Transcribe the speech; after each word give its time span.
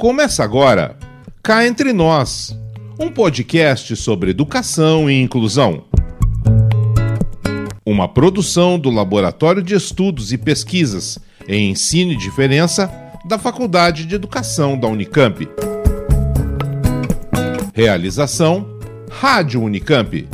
Começa 0.00 0.42
agora, 0.42 0.96
Cá 1.42 1.66
Entre 1.66 1.92
Nós, 1.92 2.58
um 2.98 3.10
podcast 3.10 3.94
sobre 3.96 4.30
educação 4.30 5.10
e 5.10 5.20
inclusão. 5.20 5.84
Uma 7.84 8.08
produção 8.08 8.78
do 8.78 8.88
Laboratório 8.88 9.62
de 9.62 9.74
Estudos 9.74 10.32
e 10.32 10.38
Pesquisas 10.38 11.18
em 11.46 11.72
Ensino 11.72 12.12
e 12.12 12.16
Diferença 12.16 12.90
da 13.26 13.38
Faculdade 13.38 14.06
de 14.06 14.14
Educação 14.14 14.80
da 14.80 14.88
Unicamp. 14.88 15.46
Realização 17.74 18.66
Rádio 19.10 19.60
Unicamp. 19.60 20.26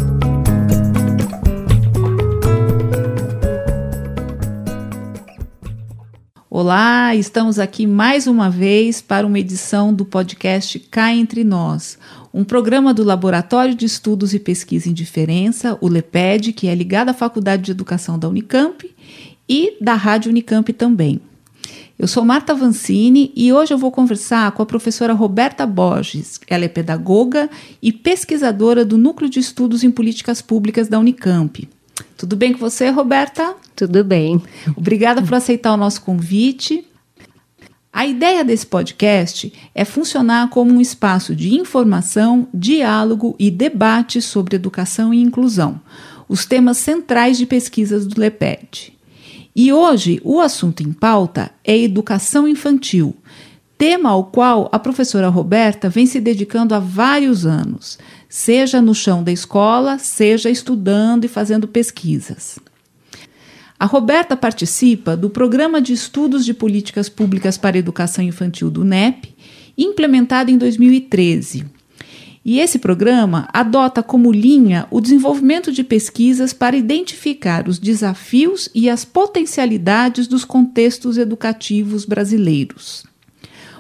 Olá, 6.59 7.15
estamos 7.15 7.59
aqui 7.59 7.87
mais 7.87 8.27
uma 8.27 8.49
vez 8.49 9.03
para 9.03 9.27
uma 9.27 9.39
edição 9.39 9.93
do 9.93 10.07
podcast 10.07 10.79
Cá 10.79 11.13
Entre 11.13 11.45
Nós, 11.45 11.99
um 12.33 12.45
programa 12.45 12.95
do 12.95 13.05
Laboratório 13.05 13.75
de 13.75 13.85
Estudos 13.85 14.33
e 14.33 14.39
Pesquisa 14.39 14.89
em 14.89 14.95
Diferença, 14.95 15.77
o 15.83 15.87
LEPED, 15.87 16.55
que 16.55 16.67
é 16.67 16.75
ligado 16.75 17.11
à 17.11 17.13
Faculdade 17.13 17.65
de 17.65 17.73
Educação 17.73 18.19
da 18.19 18.27
Unicamp 18.27 18.91
e 19.47 19.77
da 19.83 19.93
Rádio 19.93 20.31
Unicamp 20.31 20.73
também. 20.73 21.21
Eu 21.99 22.09
sou 22.09 22.25
Marta 22.25 22.55
Vancini 22.55 23.31
e 23.37 23.53
hoje 23.53 23.75
eu 23.75 23.79
vou 23.79 23.93
conversar 23.93 24.51
com 24.53 24.63
a 24.63 24.67
professora 24.67 25.13
Roberta 25.13 25.67
Borges. 25.67 26.41
Ela 26.49 26.65
é 26.65 26.69
pedagoga 26.69 27.51
e 27.83 27.93
pesquisadora 27.93 28.83
do 28.83 28.97
Núcleo 28.97 29.29
de 29.29 29.41
Estudos 29.41 29.85
em 29.85 29.91
Políticas 29.91 30.41
Públicas 30.41 30.89
da 30.89 30.99
Unicamp. 30.99 31.69
Tudo 32.17 32.37
bem 32.37 32.53
com 32.53 32.59
você, 32.59 32.91
Roberta? 32.91 33.55
Tudo 33.75 34.03
bem. 34.05 34.43
Obrigada 34.77 35.23
por 35.23 35.35
aceitar 35.35 35.73
o 35.73 35.77
nosso 35.77 36.03
convite. 36.03 36.87
A 37.93 38.07
ideia 38.07 38.45
desse 38.45 38.67
podcast 38.67 39.51
é 39.75 39.83
funcionar 39.85 40.51
como 40.51 40.71
um 40.71 40.81
espaço 40.83 41.35
de 41.35 41.55
informação, 41.55 42.47
diálogo 42.53 43.35
e 43.39 43.51
debate 43.51 44.21
sobre 44.21 44.57
educação 44.57 45.15
e 45.15 45.23
inclusão, 45.23 45.81
os 46.29 46.45
temas 46.45 46.77
centrais 46.77 47.39
de 47.39 47.47
pesquisas 47.47 48.07
do 48.07 48.21
LEPED. 48.21 48.93
E 49.55 49.73
hoje 49.73 50.21
o 50.23 50.41
assunto 50.41 50.83
em 50.83 50.93
pauta 50.93 51.51
é 51.65 51.79
educação 51.79 52.47
infantil, 52.47 53.17
tema 53.79 54.11
ao 54.11 54.25
qual 54.25 54.69
a 54.71 54.79
professora 54.79 55.31
Roberta 55.31 55.89
vem 55.89 56.05
se 56.05 56.21
dedicando 56.21 56.75
há 56.75 56.79
vários 56.79 57.47
anos, 57.47 57.99
seja 58.29 58.81
no 58.83 58.95
chão 58.95 59.23
da 59.23 59.33
escola, 59.33 59.99
seja 59.99 60.51
estudando 60.51 61.25
e 61.25 61.29
fazendo 61.29 61.69
pesquisas. 61.69 62.59
A 63.79 63.85
Roberta 63.85 64.37
participa 64.37 65.17
do 65.17 65.29
Programa 65.29 65.83
de 65.83 65.93
Estudos 65.93 66.45
de 66.45 66.55
Políticas 66.55 67.09
Públicas 67.09 67.59
para 67.59 67.77
Educação 67.77 68.25
Infantil 68.25 68.71
do 68.71 68.85
NEP, 68.85 69.35
implementado 69.77 70.51
em 70.51 70.57
2013. 70.57 71.67
E 72.49 72.61
esse 72.61 72.79
programa 72.79 73.49
adota 73.53 74.03
como 74.03 74.33
linha 74.33 74.87
o 74.91 75.01
desenvolvimento 75.01 75.73
de 75.73 75.83
pesquisas 75.83 76.53
para 76.53 76.77
identificar 76.77 77.69
os 77.69 77.79
desafios 77.79 78.71
e 78.75 78.89
as 78.89 79.05
potencialidades 79.05 80.27
dos 80.27 80.45
contextos 80.45 81.19
educativos 81.19 82.05
brasileiros. 82.05 83.05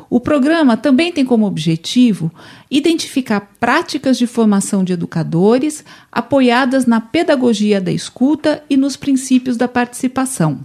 O 0.09 0.21
programa 0.21 0.77
também 0.77 1.11
tem 1.11 1.25
como 1.25 1.47
objetivo 1.47 2.31
identificar 2.71 3.41
práticas 3.59 4.17
de 4.17 4.27
formação 4.27 4.85
de 4.85 4.93
educadores 4.93 5.85
apoiadas 6.11 6.87
na 6.87 7.01
pedagogia 7.01 7.81
da 7.81 7.91
escuta 7.91 8.62
e 8.71 8.77
nos 8.77 8.97
princípios 8.97 9.57
da 9.57 9.67
participação. 9.67 10.61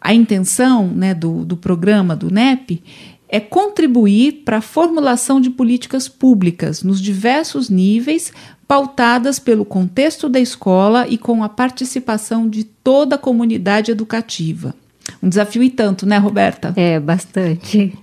A 0.00 0.14
intenção 0.14 0.88
né, 0.88 1.14
do, 1.14 1.44
do 1.44 1.56
programa 1.56 2.16
do 2.16 2.30
NEP 2.30 2.82
é 3.28 3.38
contribuir 3.38 4.42
para 4.44 4.58
a 4.58 4.62
formulação 4.62 5.40
de 5.40 5.48
políticas 5.48 6.08
públicas 6.08 6.82
nos 6.82 7.00
diversos 7.00 7.70
níveis, 7.70 8.32
pautadas 8.66 9.38
pelo 9.38 9.64
contexto 9.64 10.28
da 10.28 10.40
escola 10.40 11.06
e 11.06 11.16
com 11.16 11.44
a 11.44 11.48
participação 11.48 12.48
de 12.48 12.64
toda 12.64 13.16
a 13.16 13.18
comunidade 13.18 13.90
educativa. 13.90 14.74
Um 15.22 15.28
desafio 15.28 15.62
e 15.62 15.70
tanto, 15.70 16.06
né, 16.06 16.18
Roberta? 16.18 16.72
É, 16.76 16.98
bastante. 16.98 17.96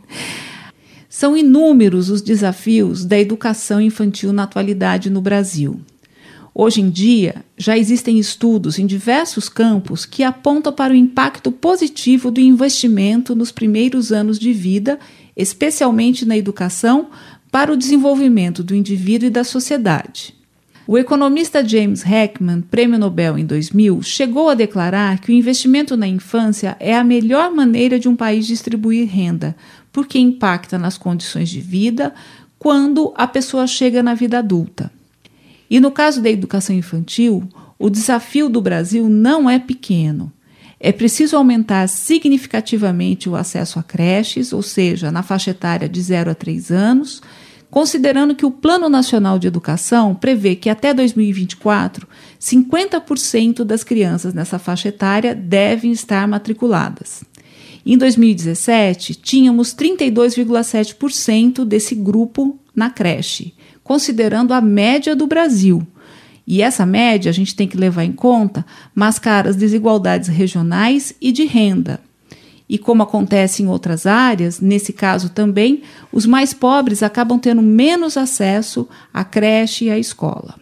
São 1.09 1.35
inúmeros 1.35 2.09
os 2.09 2.21
desafios 2.21 3.03
da 3.03 3.19
educação 3.19 3.81
infantil 3.81 4.31
na 4.31 4.43
atualidade 4.43 5.09
no 5.09 5.21
Brasil. 5.21 5.81
Hoje 6.53 6.81
em 6.81 6.89
dia, 6.89 7.43
já 7.57 7.77
existem 7.77 8.19
estudos 8.19 8.79
em 8.79 8.85
diversos 8.85 9.47
campos 9.47 10.05
que 10.05 10.23
apontam 10.23 10.73
para 10.73 10.93
o 10.93 10.95
impacto 10.95 11.51
positivo 11.51 12.31
do 12.31 12.39
investimento 12.39 13.35
nos 13.35 13.51
primeiros 13.51 14.11
anos 14.11 14.37
de 14.37 14.51
vida, 14.51 14.99
especialmente 15.35 16.25
na 16.25 16.37
educação, 16.37 17.09
para 17.51 17.71
o 17.71 17.77
desenvolvimento 17.77 18.63
do 18.63 18.75
indivíduo 18.75 19.27
e 19.27 19.31
da 19.31 19.43
sociedade. 19.43 20.38
O 20.91 20.97
economista 20.97 21.63
James 21.63 22.03
Heckman, 22.03 22.61
prêmio 22.61 22.97
Nobel 22.97 23.37
em 23.37 23.45
2000, 23.45 24.01
chegou 24.01 24.49
a 24.49 24.55
declarar 24.55 25.19
que 25.19 25.31
o 25.31 25.35
investimento 25.35 25.95
na 25.95 26.07
infância 26.07 26.75
é 26.79 26.97
a 26.97 27.03
melhor 27.03 27.51
maneira 27.51 27.99
de 27.99 28.09
um 28.09 28.15
país 28.15 28.47
distribuir 28.47 29.07
renda, 29.07 29.55
porque 29.93 30.17
impacta 30.17 30.79
nas 30.79 30.97
condições 30.97 31.47
de 31.47 31.61
vida 31.61 32.11
quando 32.57 33.13
a 33.15 33.27
pessoa 33.27 33.67
chega 33.67 34.01
na 34.01 34.15
vida 34.15 34.39
adulta. 34.39 34.91
E 35.69 35.79
no 35.79 35.91
caso 35.91 36.23
da 36.23 36.29
educação 36.31 36.75
infantil, 36.75 37.47
o 37.77 37.87
desafio 37.87 38.49
do 38.49 38.59
Brasil 38.59 39.07
não 39.07 39.47
é 39.47 39.59
pequeno. 39.59 40.33
É 40.79 40.91
preciso 40.91 41.37
aumentar 41.37 41.87
significativamente 41.87 43.29
o 43.29 43.35
acesso 43.35 43.77
a 43.77 43.83
creches, 43.83 44.51
ou 44.51 44.63
seja, 44.63 45.11
na 45.11 45.21
faixa 45.21 45.51
etária 45.51 45.87
de 45.87 46.01
0 46.01 46.31
a 46.31 46.33
3 46.33 46.71
anos 46.71 47.21
considerando 47.69 48.35
que 48.35 48.45
o 48.45 48.51
Plano 48.51 48.89
Nacional 48.89 49.37
de 49.37 49.47
Educação 49.47 50.15
prevê 50.15 50.55
que 50.55 50.69
até 50.69 50.93
2024, 50.93 52.07
50% 52.39 53.63
das 53.63 53.83
crianças 53.83 54.33
nessa 54.33 54.57
faixa 54.57 54.89
etária 54.89 55.35
devem 55.35 55.91
estar 55.91 56.27
matriculadas. 56.27 57.23
Em 57.85 57.97
2017, 57.97 59.15
tínhamos 59.15 59.73
32,7% 59.73 61.63
desse 61.63 61.95
grupo 61.95 62.59
na 62.75 62.89
creche, 62.89 63.53
considerando 63.83 64.53
a 64.53 64.61
média 64.61 65.15
do 65.15 65.25
Brasil. 65.27 65.85
E 66.45 66.61
essa 66.61 66.85
média 66.85 67.29
a 67.29 67.33
gente 67.33 67.55
tem 67.55 67.67
que 67.67 67.77
levar 67.77 68.03
em 68.03 68.11
conta 68.11 68.65
mascaras 68.93 69.55
desigualdades 69.55 70.27
regionais 70.27 71.13
e 71.21 71.31
de 71.31 71.45
renda. 71.45 71.99
E 72.69 72.77
como 72.77 73.01
acontece 73.01 73.63
em 73.63 73.67
outras 73.67 74.05
áreas, 74.05 74.59
nesse 74.59 74.93
caso 74.93 75.29
também, 75.29 75.81
os 76.11 76.27
mais 76.27 76.53
pobres 76.53 77.01
acabam 77.01 77.39
tendo 77.39 77.63
menos 77.63 78.15
acesso 78.15 78.87
à 79.11 79.23
creche 79.23 79.85
e 79.85 79.89
à 79.89 79.97
escola. 79.97 80.55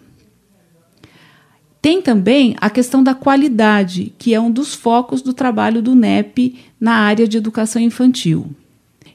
Tem 1.81 2.01
também 2.01 2.55
a 2.59 2.69
questão 2.69 3.03
da 3.03 3.13
qualidade, 3.13 4.13
que 4.17 4.33
é 4.33 4.39
um 4.39 4.49
dos 4.49 4.73
focos 4.73 5.21
do 5.21 5.33
trabalho 5.33 5.81
do 5.81 5.95
NEP 5.95 6.55
na 6.79 6.93
área 6.93 7.27
de 7.27 7.37
educação 7.37 7.81
infantil. 7.81 8.47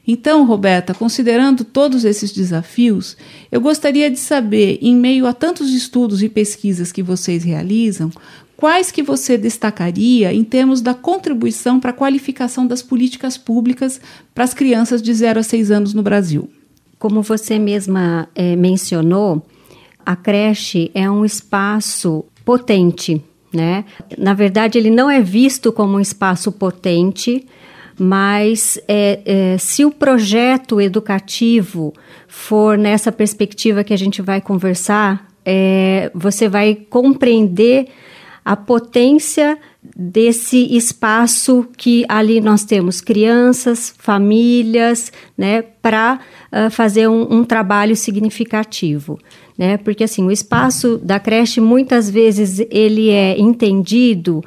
Então, 0.05 0.45
Roberta, 0.45 0.93
considerando 0.93 1.63
todos 1.63 2.03
esses 2.03 2.31
desafios, 2.31 3.15
eu 3.51 3.61
gostaria 3.61 4.11
de 4.11 4.19
saber, 4.19 4.77
em 4.81 4.95
meio 4.95 5.25
a 5.25 5.33
tantos 5.33 5.71
estudos 5.73 6.21
e 6.21 6.27
pesquisas 6.27 6.91
que 6.91 7.01
vocês 7.01 7.43
realizam, 7.43 8.11
quais 8.63 8.91
que 8.91 9.03
você 9.03 9.37
destacaria 9.37 10.33
em 10.33 10.41
termos 10.41 10.79
da 10.79 10.93
contribuição 10.93 11.81
para 11.81 11.89
a 11.89 11.93
qualificação 11.93 12.65
das 12.65 12.81
políticas 12.81 13.37
públicas 13.37 13.99
para 14.33 14.45
as 14.45 14.53
crianças 14.53 15.01
de 15.01 15.13
0 15.13 15.41
a 15.41 15.43
6 15.43 15.69
anos 15.69 15.93
no 15.93 16.01
Brasil? 16.01 16.49
Como 16.97 17.21
você 17.21 17.59
mesma 17.59 18.29
é, 18.33 18.55
mencionou, 18.55 19.45
a 20.05 20.15
creche 20.15 20.89
é 20.93 21.11
um 21.11 21.25
espaço 21.25 22.23
potente, 22.45 23.21
né? 23.51 23.83
Na 24.17 24.33
verdade, 24.33 24.77
ele 24.77 24.89
não 24.89 25.11
é 25.11 25.19
visto 25.19 25.69
como 25.73 25.97
um 25.97 25.99
espaço 25.99 26.49
potente, 26.49 27.45
mas 27.99 28.79
é, 28.87 29.19
é, 29.25 29.57
se 29.57 29.83
o 29.83 29.91
projeto 29.91 30.79
educativo 30.79 31.93
for 32.29 32.77
nessa 32.77 33.11
perspectiva 33.11 33.83
que 33.83 33.93
a 33.93 33.97
gente 33.97 34.21
vai 34.21 34.39
conversar, 34.39 35.27
é, 35.45 36.09
você 36.15 36.47
vai 36.47 36.75
compreender 36.75 37.89
a 38.43 38.55
potência 38.55 39.57
desse 39.95 40.75
espaço 40.75 41.65
que 41.77 42.05
ali 42.07 42.39
nós 42.39 42.63
temos 42.63 43.01
crianças, 43.01 43.93
famílias, 43.97 45.11
né, 45.37 45.61
para 45.61 46.19
uh, 46.51 46.69
fazer 46.69 47.07
um, 47.07 47.39
um, 47.39 47.43
trabalho 47.43 47.95
significativo, 47.95 49.19
né, 49.57 49.77
porque 49.77 50.03
assim 50.03 50.25
o 50.25 50.31
espaço 50.31 50.97
da 50.97 51.19
creche 51.19 51.59
muitas 51.59 52.09
vezes 52.09 52.65
ele 52.69 53.09
é 53.09 53.37
entendido 53.39 54.43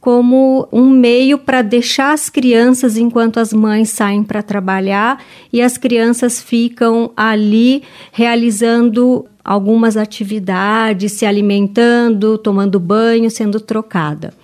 como 0.00 0.68
um 0.72 0.88
meio 0.88 1.38
para 1.38 1.60
deixar 1.60 2.12
as 2.12 2.30
crianças 2.30 2.96
enquanto 2.96 3.38
as 3.38 3.52
mães 3.52 3.90
saem 3.90 4.22
para 4.22 4.42
trabalhar 4.42 5.22
e 5.52 5.60
as 5.60 5.76
crianças 5.76 6.40
ficam 6.40 7.10
ali 7.16 7.82
realizando 8.12 9.26
algumas 9.48 9.96
atividades, 9.96 11.12
se 11.12 11.24
alimentando, 11.24 12.36
tomando 12.36 12.78
banho, 12.78 13.30
sendo 13.30 13.58
trocada. 13.58 14.34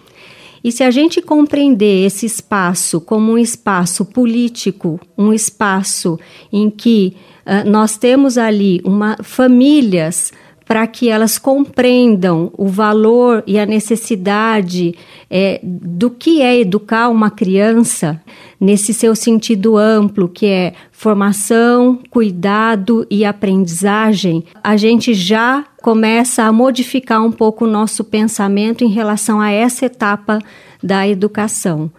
E 0.64 0.72
se 0.72 0.82
a 0.82 0.90
gente 0.90 1.20
compreender 1.20 2.06
esse 2.06 2.24
espaço 2.24 3.02
como 3.02 3.32
um 3.32 3.36
espaço 3.36 4.06
político, 4.06 4.98
um 5.16 5.30
espaço 5.30 6.18
em 6.50 6.70
que 6.70 7.14
uh, 7.44 7.68
nós 7.68 7.98
temos 7.98 8.38
ali 8.38 8.80
uma, 8.82 9.18
famílias 9.22 10.32
para 10.64 10.86
que 10.86 11.10
elas 11.10 11.36
compreendam 11.36 12.50
o 12.56 12.66
valor 12.66 13.44
e 13.46 13.58
a 13.58 13.66
necessidade 13.66 14.94
é, 15.30 15.60
do 15.62 16.08
que 16.08 16.40
é 16.40 16.58
educar 16.58 17.10
uma 17.10 17.30
criança 17.30 18.18
nesse 18.58 18.94
seu 18.94 19.14
sentido 19.14 19.76
amplo, 19.76 20.26
que 20.26 20.46
é 20.46 20.72
formação, 21.04 21.98
cuidado 22.08 23.06
e 23.10 23.26
aprendizagem, 23.26 24.42
a 24.62 24.74
gente 24.74 25.12
já 25.12 25.62
começa 25.82 26.44
a 26.44 26.50
modificar 26.50 27.22
um 27.22 27.30
pouco 27.30 27.66
o 27.66 27.70
nosso 27.70 28.02
pensamento 28.04 28.82
em 28.82 28.88
relação 28.88 29.38
a 29.38 29.50
essa 29.50 29.84
etapa 29.84 30.38
da 30.82 31.06
educação. 31.06 31.92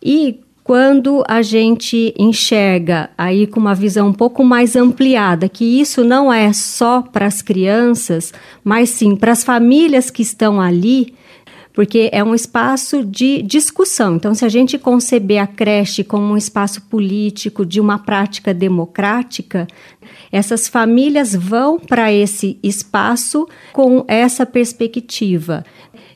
E 0.00 0.38
quando 0.62 1.24
a 1.26 1.42
gente 1.42 2.14
enxerga 2.16 3.10
aí 3.18 3.44
com 3.44 3.58
uma 3.58 3.74
visão 3.74 4.06
um 4.06 4.12
pouco 4.12 4.44
mais 4.44 4.76
ampliada 4.76 5.48
que 5.48 5.64
isso 5.80 6.04
não 6.04 6.32
é 6.32 6.52
só 6.52 7.02
para 7.02 7.26
as 7.26 7.42
crianças, 7.42 8.32
mas 8.62 8.90
sim 8.90 9.16
para 9.16 9.32
as 9.32 9.42
famílias 9.42 10.10
que 10.10 10.22
estão 10.22 10.60
ali, 10.60 11.12
porque 11.72 12.08
é 12.12 12.22
um 12.24 12.34
espaço 12.34 13.04
de 13.04 13.42
discussão. 13.42 14.16
Então, 14.16 14.34
se 14.34 14.44
a 14.44 14.48
gente 14.48 14.78
conceber 14.78 15.42
a 15.42 15.46
creche 15.46 16.02
como 16.02 16.24
um 16.24 16.36
espaço 16.36 16.82
político 16.82 17.64
de 17.64 17.80
uma 17.80 17.98
prática 17.98 18.52
democrática, 18.52 19.66
essas 20.32 20.68
famílias 20.68 21.34
vão 21.34 21.78
para 21.78 22.12
esse 22.12 22.58
espaço 22.62 23.48
com 23.72 24.04
essa 24.08 24.44
perspectiva 24.44 25.64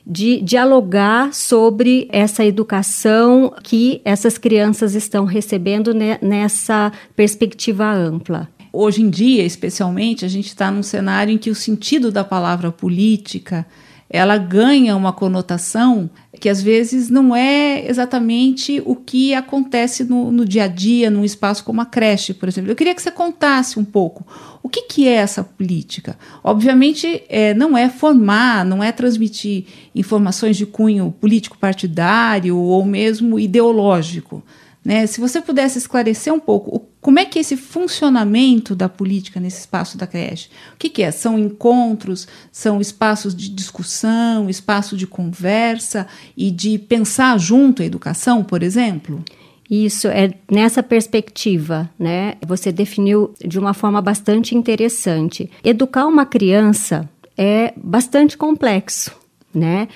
de 0.05 0.41
dialogar 0.41 1.33
sobre 1.33 2.07
essa 2.11 2.43
educação 2.43 3.53
que 3.63 4.01
essas 4.03 4.37
crianças 4.37 4.95
estão 4.95 5.23
recebendo 5.23 5.93
nessa 6.21 6.91
perspectiva 7.15 7.89
ampla. 7.89 8.49
Hoje 8.71 9.01
em 9.01 9.09
dia, 9.09 9.45
especialmente, 9.45 10.25
a 10.25 10.27
gente 10.27 10.47
está 10.47 10.69
num 10.69 10.83
cenário 10.83 11.33
em 11.33 11.37
que 11.37 11.49
o 11.49 11.55
sentido 11.55 12.11
da 12.11 12.23
palavra 12.23 12.71
política 12.71 13.65
ela 14.13 14.37
ganha 14.37 14.95
uma 14.95 15.11
conotação 15.11 16.07
que 16.39 16.47
às 16.47 16.61
vezes 16.61 17.09
não 17.09 17.35
é 17.35 17.89
exatamente 17.89 18.79
o 18.85 18.95
que 18.95 19.33
acontece 19.33 20.03
no, 20.03 20.31
no, 20.31 20.45
dia 20.45 20.65
a 20.65 20.67
dia, 20.67 21.09
num 21.09 21.25
espaço 21.25 21.63
como 21.63 21.81
a 21.81 21.85
creche, 21.85 22.31
por 22.31 22.47
exemplo. 22.47 22.69
Eu 22.69 22.75
queria 22.75 22.93
que 22.93 23.01
você 23.01 23.09
contasse 23.09 23.79
um 23.79 23.83
pouco 23.83 24.23
o 24.61 24.69
que, 24.69 24.83
que 24.83 25.07
é 25.07 25.13
essa 25.13 25.43
política. 25.43 26.15
Obviamente, 26.43 27.23
é, 27.27 27.55
não 27.55 27.75
é 27.75 27.89
formar, 27.89 28.63
não 28.63 28.83
é 28.83 28.91
transmitir 28.91 29.65
informações 29.95 30.57
de 30.57 30.67
cunho 30.67 31.15
político-partidário 31.19 32.55
ou 32.55 32.85
mesmo 32.85 33.39
ideológico. 33.39 34.43
Né? 34.85 35.07
Se 35.07 35.19
você 35.19 35.41
pudesse 35.41 35.79
esclarecer 35.79 36.31
um 36.31 36.39
pouco 36.39 36.87
como 37.03 37.19
é 37.19 37.25
que 37.25 37.37
é 37.37 37.41
esse 37.41 37.57
funcionamento 37.57 38.73
da 38.73 38.87
política 38.87 39.37
nesse 39.37 39.59
espaço 39.59 39.97
da 39.97 40.07
creche? 40.07 40.47
O 40.73 40.77
que, 40.79 40.89
que 40.89 41.03
é? 41.03 41.11
São 41.11 41.37
encontros, 41.37 42.25
são 42.49 42.79
espaços 42.79 43.35
de 43.35 43.49
discussão, 43.49 44.49
espaço 44.49 44.95
de 44.95 45.05
conversa 45.05 46.07
e 46.35 46.49
de 46.49 46.79
pensar 46.79 47.37
junto 47.37 47.81
a 47.81 47.85
educação, 47.85 48.41
por 48.41 48.63
exemplo? 48.63 49.21
Isso 49.69 50.07
é 50.07 50.33
nessa 50.49 50.81
perspectiva, 50.81 51.89
né? 51.99 52.35
Você 52.47 52.71
definiu 52.71 53.33
de 53.45 53.59
uma 53.59 53.73
forma 53.73 54.01
bastante 54.01 54.55
interessante. 54.55 55.51
Educar 55.61 56.07
uma 56.07 56.25
criança 56.25 57.09
é 57.37 57.73
bastante 57.75 58.37
complexo, 58.37 59.11
né? 59.53 59.89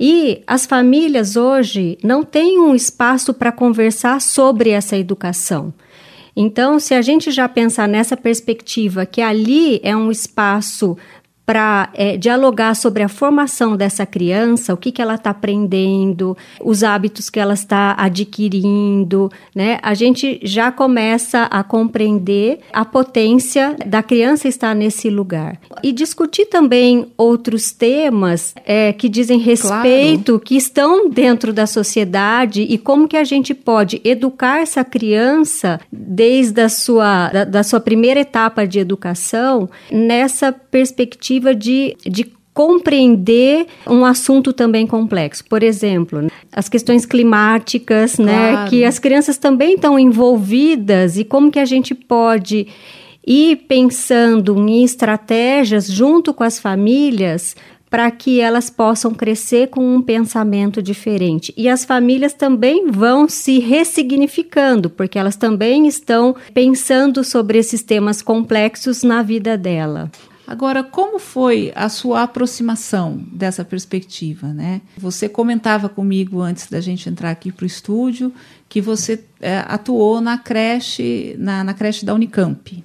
E 0.00 0.42
as 0.46 0.64
famílias 0.64 1.36
hoje 1.36 1.98
não 2.02 2.24
têm 2.24 2.58
um 2.58 2.74
espaço 2.74 3.34
para 3.34 3.52
conversar 3.52 4.18
sobre 4.22 4.70
essa 4.70 4.96
educação. 4.96 5.74
Então, 6.36 6.80
se 6.80 6.94
a 6.94 7.02
gente 7.02 7.30
já 7.30 7.48
pensar 7.48 7.86
nessa 7.86 8.16
perspectiva, 8.16 9.06
que 9.06 9.22
ali 9.22 9.80
é 9.82 9.96
um 9.96 10.10
espaço 10.10 10.96
para 11.46 11.90
é, 11.92 12.16
dialogar 12.16 12.74
sobre 12.74 13.02
a 13.02 13.08
formação 13.08 13.76
dessa 13.76 14.06
criança, 14.06 14.72
o 14.72 14.76
que, 14.76 14.90
que 14.90 15.02
ela 15.02 15.16
está 15.16 15.30
aprendendo, 15.30 16.36
os 16.62 16.82
hábitos 16.82 17.28
que 17.28 17.38
ela 17.38 17.54
está 17.54 17.94
adquirindo, 17.98 19.30
né? 19.54 19.78
A 19.82 19.92
gente 19.92 20.40
já 20.42 20.72
começa 20.72 21.42
a 21.44 21.62
compreender 21.62 22.60
a 22.72 22.84
potência 22.84 23.76
da 23.86 24.02
criança 24.02 24.48
estar 24.48 24.74
nesse 24.74 25.10
lugar. 25.10 25.60
E 25.82 25.92
discutir 25.92 26.46
também 26.46 27.12
outros 27.16 27.72
temas 27.72 28.54
é, 28.64 28.92
que 28.92 29.08
dizem 29.08 29.38
respeito, 29.38 30.32
claro. 30.32 30.40
que 30.40 30.56
estão 30.56 31.10
dentro 31.10 31.52
da 31.52 31.66
sociedade 31.66 32.62
e 32.62 32.78
como 32.78 33.06
que 33.06 33.16
a 33.16 33.24
gente 33.24 33.52
pode 33.52 34.00
educar 34.02 34.60
essa 34.60 34.82
criança 34.82 35.78
desde 35.92 36.62
a 36.62 36.68
sua, 36.70 37.28
da, 37.28 37.44
da 37.44 37.62
sua 37.62 37.80
primeira 37.80 38.20
etapa 38.20 38.66
de 38.66 38.78
educação 38.78 39.68
nessa 39.90 40.52
perspectiva 40.52 41.33
tentativa 41.34 41.54
de, 41.54 41.96
de 42.04 42.32
compreender 42.52 43.66
um 43.86 44.04
assunto 44.04 44.52
também 44.52 44.86
complexo. 44.86 45.44
Por 45.44 45.62
exemplo, 45.62 46.28
as 46.52 46.68
questões 46.68 47.04
climáticas, 47.04 48.18
né, 48.18 48.50
claro. 48.50 48.56
né, 48.64 48.68
que 48.68 48.84
as 48.84 48.98
crianças 48.98 49.36
também 49.36 49.74
estão 49.74 49.98
envolvidas 49.98 51.16
e 51.16 51.24
como 51.24 51.50
que 51.50 51.58
a 51.58 51.64
gente 51.64 51.94
pode 51.94 52.68
ir 53.26 53.56
pensando 53.68 54.56
em 54.68 54.84
estratégias 54.84 55.86
junto 55.86 56.32
com 56.32 56.44
as 56.44 56.58
famílias 56.58 57.56
para 57.90 58.10
que 58.10 58.40
elas 58.40 58.70
possam 58.70 59.14
crescer 59.14 59.68
com 59.68 59.94
um 59.94 60.02
pensamento 60.02 60.82
diferente. 60.82 61.54
E 61.56 61.68
as 61.68 61.84
famílias 61.84 62.32
também 62.32 62.90
vão 62.90 63.28
se 63.28 63.60
ressignificando, 63.60 64.90
porque 64.90 65.16
elas 65.16 65.36
também 65.36 65.86
estão 65.86 66.34
pensando 66.52 67.22
sobre 67.22 67.56
esses 67.56 67.82
temas 67.82 68.20
complexos 68.20 69.04
na 69.04 69.22
vida 69.22 69.56
dela. 69.56 70.10
Agora, 70.46 70.82
como 70.82 71.18
foi 71.18 71.72
a 71.74 71.88
sua 71.88 72.22
aproximação 72.22 73.16
dessa 73.32 73.64
perspectiva? 73.64 74.48
Né? 74.48 74.82
Você 74.98 75.28
comentava 75.28 75.88
comigo 75.88 76.40
antes 76.40 76.68
da 76.68 76.80
gente 76.80 77.08
entrar 77.08 77.30
aqui 77.30 77.50
para 77.50 77.64
o 77.64 77.66
estúdio 77.66 78.32
que 78.68 78.80
você 78.80 79.24
é, 79.40 79.64
atuou 79.66 80.20
na 80.20 80.36
creche, 80.36 81.34
na, 81.38 81.64
na, 81.64 81.72
creche 81.72 82.04
da 82.04 82.14
Unicamp. 82.14 82.82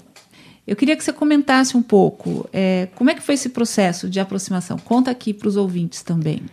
Eu 0.66 0.76
queria 0.76 0.96
que 0.96 1.04
você 1.04 1.12
comentasse 1.12 1.76
um 1.76 1.82
pouco 1.82 2.48
é, 2.54 2.88
como 2.96 3.10
é 3.10 3.16
que 3.16 3.22
foi 3.22 3.36
esse 3.36 3.50
processo 3.50 4.08
de 4.10 4.20
aproximação. 4.20 4.78
Conta 4.78 5.12
aqui 5.12 5.34
para 5.34 5.48
os 5.48 5.58
ouvintes 5.58 6.04
também. 6.04 6.44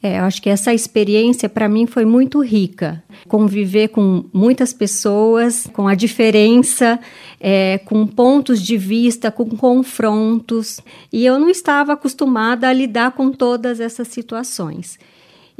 É, 0.00 0.18
acho 0.20 0.40
que 0.40 0.48
essa 0.48 0.72
experiência 0.72 1.48
para 1.48 1.68
mim 1.68 1.84
foi 1.86 2.04
muito 2.04 2.40
rica. 2.40 3.02
Conviver 3.26 3.88
com 3.88 4.24
muitas 4.32 4.72
pessoas, 4.72 5.66
com 5.72 5.88
a 5.88 5.94
diferença, 5.94 7.00
é, 7.40 7.78
com 7.78 8.06
pontos 8.06 8.62
de 8.62 8.76
vista, 8.76 9.30
com 9.32 9.44
confrontos. 9.56 10.80
E 11.12 11.26
eu 11.26 11.38
não 11.38 11.50
estava 11.50 11.94
acostumada 11.94 12.68
a 12.68 12.72
lidar 12.72 13.12
com 13.12 13.32
todas 13.32 13.80
essas 13.80 14.06
situações. 14.06 14.98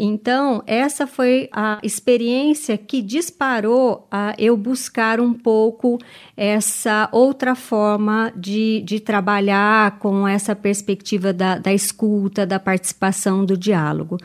Então, 0.00 0.62
essa 0.64 1.09
foi 1.09 1.49
a 1.50 1.81
experiência 1.83 2.78
que 2.78 3.02
disparou 3.02 4.07
a 4.12 4.33
eu 4.38 4.57
buscar 4.57 5.19
um 5.19 5.35
pouco 5.35 5.99
essa 6.37 7.09
outra 7.11 7.57
forma 7.57 8.33
de, 8.37 8.81
de 8.87 9.00
trabalhar 9.00 9.99
com 9.99 10.28
essa 10.28 10.55
perspectiva 10.55 11.33
da, 11.33 11.59
da 11.59 11.75
escuta, 11.75 12.47
da 12.47 12.61
participação, 12.61 13.45
do 13.45 13.57
diálogo. 13.57 14.19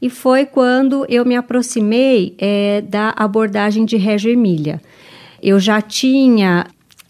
E 0.00 0.08
foi 0.08 0.46
quando 0.46 1.04
eu 1.06 1.26
me 1.26 1.36
aproximei 1.36 2.34
é, 2.38 2.80
da 2.80 3.12
abordagem 3.14 3.84
de 3.84 3.98
Reggio 3.98 4.32
Emília. 4.32 4.80
Eu 5.42 5.60
já 5.60 5.82
tinha 5.82 6.66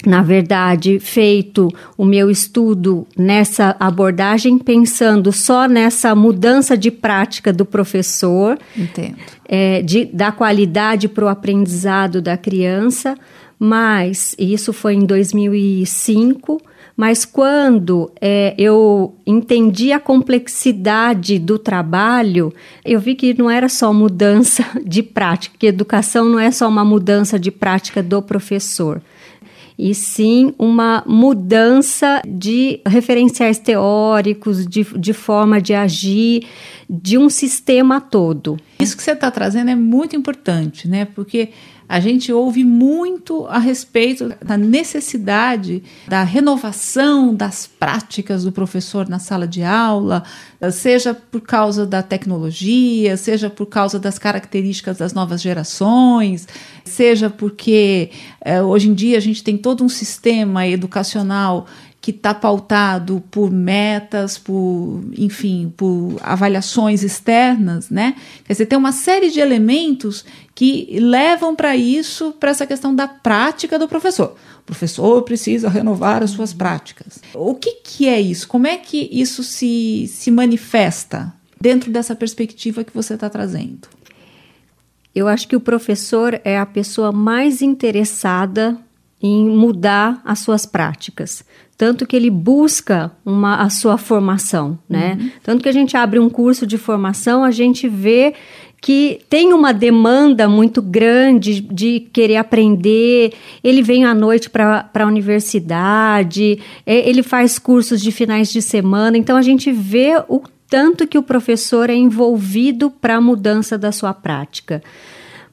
na 0.07 0.23
verdade, 0.23 0.99
feito 0.99 1.69
o 1.97 2.04
meu 2.04 2.30
estudo 2.30 3.07
nessa 3.16 3.76
abordagem, 3.78 4.59
pensando 4.59 5.30
só 5.33 5.66
nessa 5.66 6.14
mudança 6.14 6.76
de 6.76 6.90
prática 6.90 7.52
do 7.52 7.64
professor, 7.64 8.59
é, 9.47 9.83
de, 9.83 10.07
da 10.07 10.33
qualidade 10.33 11.09
para 11.09 11.25
o 11.25 11.28
aprendizado 11.28 12.23
da 12.23 12.37
criança, 12.37 13.16
mas 13.59 14.35
isso 14.38 14.73
foi 14.73 14.95
em 14.95 15.04
2005. 15.04 16.61
Mas 16.97 17.25
quando 17.25 18.11
é, 18.21 18.54
eu 18.59 19.14
entendi 19.26 19.90
a 19.90 19.99
complexidade 19.99 21.38
do 21.38 21.59
trabalho, 21.59 22.52
eu 22.85 23.00
vi 23.00 23.14
que 23.14 23.38
não 23.38 23.50
era 23.50 23.71
só 23.71 23.92
mudança 23.92 24.64
de 24.85 25.02
prática, 25.02 25.57
que 25.59 25.66
educação 25.66 26.26
não 26.26 26.38
é 26.38 26.50
só 26.50 26.69
uma 26.69 26.85
mudança 26.85 27.38
de 27.38 27.50
prática 27.50 28.02
do 28.02 28.21
professor 28.21 29.00
e 29.81 29.95
sim 29.95 30.55
uma 30.59 31.03
mudança 31.07 32.21
de 32.29 32.81
referenciais 32.87 33.59
teóricos, 33.59 34.67
de, 34.67 34.85
de 34.85 35.13
forma 35.15 35.61
de 35.61 35.73
agir, 35.73 36.47
de 36.89 37.17
um 37.17 37.31
sistema 37.31 37.99
todo. 38.01 38.59
Isso 38.79 38.95
que 38.95 39.03
você 39.03 39.13
está 39.13 39.31
trazendo 39.31 39.71
é 39.71 39.75
muito 39.75 40.15
importante, 40.15 40.87
né? 40.87 41.07
Porque 41.07 41.49
a 41.90 41.99
gente 41.99 42.32
ouve 42.32 42.62
muito 42.62 43.47
a 43.47 43.59
respeito 43.59 44.32
da 44.40 44.56
necessidade 44.56 45.82
da 46.06 46.23
renovação 46.23 47.35
das 47.35 47.66
práticas 47.66 48.44
do 48.44 48.52
professor 48.52 49.09
na 49.09 49.18
sala 49.18 49.44
de 49.44 49.64
aula, 49.64 50.23
seja 50.70 51.12
por 51.12 51.40
causa 51.40 51.85
da 51.85 52.00
tecnologia, 52.00 53.16
seja 53.16 53.50
por 53.50 53.66
causa 53.66 53.99
das 53.99 54.20
características 54.20 54.99
das 54.99 55.12
novas 55.12 55.42
gerações, 55.42 56.47
seja 56.85 57.28
porque 57.28 58.12
eh, 58.40 58.62
hoje 58.62 58.88
em 58.88 58.94
dia 58.94 59.18
a 59.18 59.20
gente 59.20 59.42
tem 59.42 59.59
todo 59.59 59.82
um 59.82 59.88
sistema 59.88 60.68
educacional 60.68 61.66
que 62.00 62.11
está 62.11 62.33
pautado 62.33 63.23
por 63.30 63.50
metas, 63.50 64.38
por, 64.38 65.02
enfim, 65.16 65.73
por 65.76 66.16
avaliações 66.23 67.02
externas, 67.02 67.90
né? 67.90 68.16
Quer 68.45 68.54
dizer, 68.54 68.66
tem 68.66 68.78
uma 68.78 68.92
série 68.92 69.30
de 69.30 69.38
elementos 69.38 70.25
que 70.54 70.99
levam 70.99 71.54
para 71.54 71.76
isso, 71.76 72.33
para 72.40 72.50
essa 72.50 72.66
questão 72.66 72.95
da 72.95 73.07
prática 73.07 73.78
do 73.78 73.87
professor. 73.87 74.35
O 74.61 74.62
professor 74.64 75.23
precisa 75.23 75.69
renovar 75.69 76.23
as 76.23 76.30
suas 76.30 76.54
práticas. 76.54 77.21
O 77.35 77.54
que, 77.54 77.73
que 77.85 78.09
é 78.09 78.19
isso? 78.19 78.49
Como 78.49 78.66
é 78.66 78.78
que 78.78 79.09
isso 79.12 79.42
se, 79.42 80.07
se 80.09 80.30
manifesta 80.30 81.35
dentro 81.61 81.90
dessa 81.90 82.14
perspectiva 82.14 82.83
que 82.83 82.95
você 82.95 83.14
está 83.14 83.28
trazendo? 83.28 83.88
Eu 85.14 85.28
acho 85.28 85.49
que 85.49 85.57
o 85.57 85.61
professor 85.61 86.40
é 86.45 86.57
a 86.57 86.64
pessoa 86.64 87.12
mais 87.12 87.61
interessada 87.61 88.78
em 89.23 89.49
mudar 89.49 90.21
as 90.25 90.39
suas 90.41 90.67
práticas 90.67 91.45
tanto 91.81 92.07
que 92.07 92.15
ele 92.15 92.29
busca 92.29 93.11
uma, 93.25 93.62
a 93.62 93.71
sua 93.71 93.97
formação, 93.97 94.79
né? 94.87 95.17
Uhum. 95.19 95.31
Tanto 95.43 95.62
que 95.62 95.69
a 95.71 95.73
gente 95.73 95.97
abre 95.97 96.19
um 96.19 96.29
curso 96.29 96.67
de 96.67 96.77
formação, 96.77 97.43
a 97.43 97.50
gente 97.50 97.89
vê 97.89 98.35
que 98.83 99.21
tem 99.31 99.55
uma 99.55 99.73
demanda 99.73 100.47
muito 100.47 100.83
grande 100.83 101.59
de 101.61 102.00
querer 102.12 102.37
aprender. 102.37 103.33
Ele 103.65 103.81
vem 103.81 104.05
à 104.05 104.15
noite 104.15 104.50
para 104.50 104.91
a 104.93 105.07
universidade, 105.07 106.59
é, 106.85 107.09
ele 107.09 107.23
faz 107.23 107.59
cursos 107.59 108.00
de 108.00 108.12
finais 108.12 108.53
de 108.53 108.61
semana. 108.61 109.17
Então 109.17 109.39
a 109.39 109.43
gente 109.43 109.73
vê 109.73 110.23
o 110.29 110.43
tanto 110.69 111.07
que 111.07 111.17
o 111.17 111.23
professor 111.23 111.89
é 111.89 111.95
envolvido 111.95 112.91
para 112.91 113.17
a 113.17 113.21
mudança 113.23 113.79
da 113.79 113.91
sua 113.91 114.12
prática. 114.12 114.83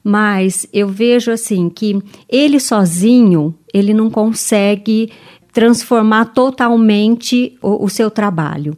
Mas 0.02 0.66
eu 0.72 0.88
vejo 0.88 1.30
assim 1.30 1.68
que 1.68 2.00
ele 2.28 2.60
sozinho 2.60 3.54
ele 3.72 3.92
não 3.92 4.10
consegue 4.10 5.10
transformar 5.52 6.26
totalmente 6.26 7.56
o, 7.60 7.84
o 7.84 7.88
seu 7.88 8.10
trabalho. 8.10 8.76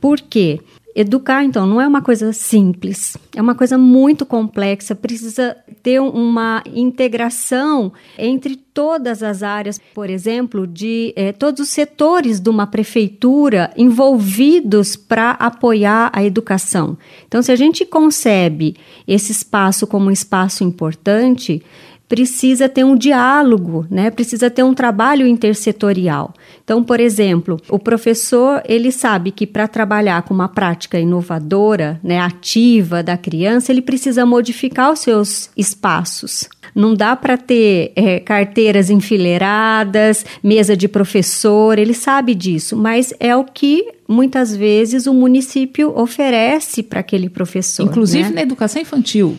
Por 0.00 0.20
quê? 0.20 0.60
Educar, 0.98 1.44
então, 1.44 1.66
não 1.66 1.78
é 1.78 1.86
uma 1.86 2.00
coisa 2.00 2.32
simples, 2.32 3.18
é 3.34 3.42
uma 3.42 3.54
coisa 3.54 3.76
muito 3.76 4.24
complexa, 4.24 4.94
precisa 4.94 5.54
ter 5.82 6.00
uma 6.00 6.62
integração 6.74 7.92
entre 8.16 8.56
todas 8.56 9.22
as 9.22 9.42
áreas, 9.42 9.78
por 9.94 10.08
exemplo, 10.08 10.66
de 10.66 11.12
eh, 11.14 11.32
todos 11.32 11.60
os 11.60 11.68
setores 11.68 12.40
de 12.40 12.48
uma 12.48 12.66
prefeitura 12.66 13.70
envolvidos 13.76 14.96
para 14.96 15.32
apoiar 15.32 16.10
a 16.14 16.24
educação. 16.24 16.96
Então, 17.28 17.42
se 17.42 17.52
a 17.52 17.56
gente 17.56 17.84
concebe 17.84 18.74
esse 19.06 19.32
espaço 19.32 19.86
como 19.86 20.06
um 20.06 20.10
espaço 20.10 20.64
importante, 20.64 21.62
precisa 22.08 22.68
ter 22.68 22.84
um 22.84 22.96
diálogo, 22.96 23.86
né? 23.90 24.10
Precisa 24.10 24.48
ter 24.48 24.62
um 24.62 24.74
trabalho 24.74 25.26
intersetorial. 25.26 26.32
Então, 26.62 26.82
por 26.82 27.00
exemplo, 27.00 27.60
o 27.68 27.78
professor 27.78 28.62
ele 28.68 28.92
sabe 28.92 29.30
que 29.30 29.46
para 29.46 29.66
trabalhar 29.66 30.22
com 30.22 30.32
uma 30.32 30.48
prática 30.48 30.98
inovadora, 30.98 32.00
né, 32.02 32.18
ativa 32.18 33.02
da 33.02 33.16
criança, 33.16 33.72
ele 33.72 33.82
precisa 33.82 34.24
modificar 34.24 34.92
os 34.92 35.00
seus 35.00 35.50
espaços. 35.56 36.48
Não 36.74 36.94
dá 36.94 37.16
para 37.16 37.36
ter 37.36 37.92
é, 37.96 38.20
carteiras 38.20 38.90
enfileiradas, 38.90 40.24
mesa 40.42 40.76
de 40.76 40.86
professor, 40.86 41.78
ele 41.78 41.94
sabe 41.94 42.34
disso, 42.34 42.76
mas 42.76 43.14
é 43.18 43.34
o 43.34 43.44
que 43.44 43.92
muitas 44.08 44.54
vezes 44.54 45.06
o 45.06 45.14
município 45.14 45.96
oferece 45.98 46.82
para 46.82 47.00
aquele 47.00 47.28
professor. 47.28 47.84
Inclusive 47.84 48.28
né? 48.28 48.36
na 48.36 48.42
educação 48.42 48.80
infantil. 48.80 49.36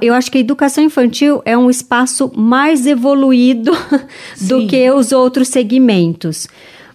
Eu 0.00 0.12
acho 0.12 0.30
que 0.30 0.38
a 0.38 0.40
educação 0.40 0.84
infantil 0.84 1.40
é 1.44 1.56
um 1.56 1.70
espaço 1.70 2.30
mais 2.36 2.86
evoluído 2.86 3.72
do 4.40 4.60
Sim. 4.60 4.66
que 4.66 4.90
os 4.90 5.12
outros 5.12 5.48
segmentos. 5.48 6.48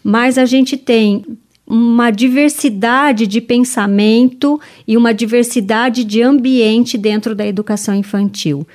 Mas 0.03 0.37
a 0.37 0.45
gente 0.45 0.75
tem 0.75 1.23
uma 1.65 2.09
diversidade 2.09 3.27
de 3.27 3.39
pensamento 3.39 4.59
e 4.87 4.97
uma 4.97 5.13
diversidade 5.13 6.03
de 6.03 6.21
ambiente 6.21 6.97
dentro 6.97 7.35
da 7.35 7.45
educação 7.45 7.93
infantil. 7.93 8.67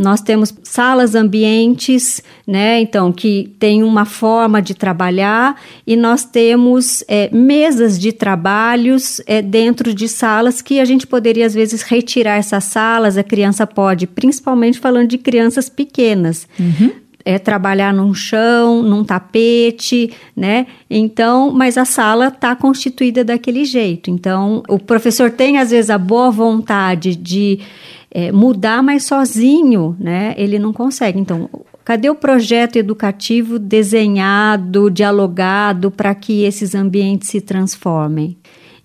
Nós 0.00 0.22
temos 0.22 0.54
salas 0.62 1.14
ambientes, 1.14 2.22
né? 2.46 2.80
Então, 2.80 3.12
que 3.12 3.54
tem 3.58 3.82
uma 3.82 4.06
forma 4.06 4.62
de 4.62 4.74
trabalhar, 4.74 5.60
e 5.86 5.94
nós 5.94 6.24
temos 6.24 7.04
é, 7.06 7.28
mesas 7.30 7.98
de 7.98 8.10
trabalhos 8.10 9.20
é, 9.26 9.42
dentro 9.42 9.92
de 9.92 10.08
salas 10.08 10.62
que 10.62 10.80
a 10.80 10.86
gente 10.86 11.06
poderia, 11.06 11.44
às 11.44 11.52
vezes, 11.52 11.82
retirar 11.82 12.36
essas 12.36 12.64
salas, 12.64 13.18
a 13.18 13.22
criança 13.22 13.66
pode, 13.66 14.06
principalmente 14.06 14.78
falando 14.78 15.08
de 15.08 15.18
crianças 15.18 15.68
pequenas. 15.68 16.48
Uhum 16.58 16.92
é, 17.24 17.38
trabalhar 17.38 17.92
num 17.92 18.14
chão, 18.14 18.82
num 18.82 19.04
tapete, 19.04 20.10
né? 20.34 20.66
Então, 20.88 21.52
mas 21.52 21.76
a 21.76 21.84
sala 21.84 22.28
está 22.28 22.56
constituída 22.56 23.22
daquele 23.22 23.64
jeito. 23.64 24.10
Então, 24.10 24.62
o 24.68 24.78
professor 24.78 25.30
tem 25.30 25.58
às 25.58 25.70
vezes 25.70 25.90
a 25.90 25.98
boa 25.98 26.30
vontade 26.30 27.14
de 27.14 27.60
é, 28.10 28.32
mudar, 28.32 28.82
mas 28.82 29.04
sozinho, 29.04 29.96
né? 29.98 30.34
Ele 30.36 30.58
não 30.58 30.72
consegue. 30.72 31.18
Então, 31.18 31.48
cadê 31.84 32.10
o 32.10 32.14
projeto 32.14 32.76
educativo 32.76 33.58
desenhado, 33.58 34.90
dialogado 34.90 35.90
para 35.90 36.14
que 36.14 36.42
esses 36.42 36.74
ambientes 36.74 37.28
se 37.28 37.40
transformem? 37.40 38.36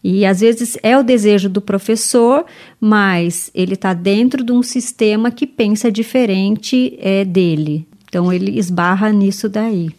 E 0.04 0.24
às 0.24 0.42
vezes 0.42 0.78
é 0.84 0.96
o 0.96 1.02
desejo 1.02 1.50
do 1.50 1.60
professor, 1.60 2.46
mas 2.80 3.50
ele 3.56 3.74
está 3.74 3.92
dentro 3.92 4.44
de 4.44 4.52
um 4.52 4.62
sistema 4.62 5.32
que 5.32 5.48
pensa 5.48 5.92
diferente 5.92 6.96
é, 7.02 7.26
dele. 7.26 7.88
Então 8.08 8.32
ele 8.32 8.60
esbarra 8.60 9.12
nisso 9.12 9.50
daí. 9.50 9.90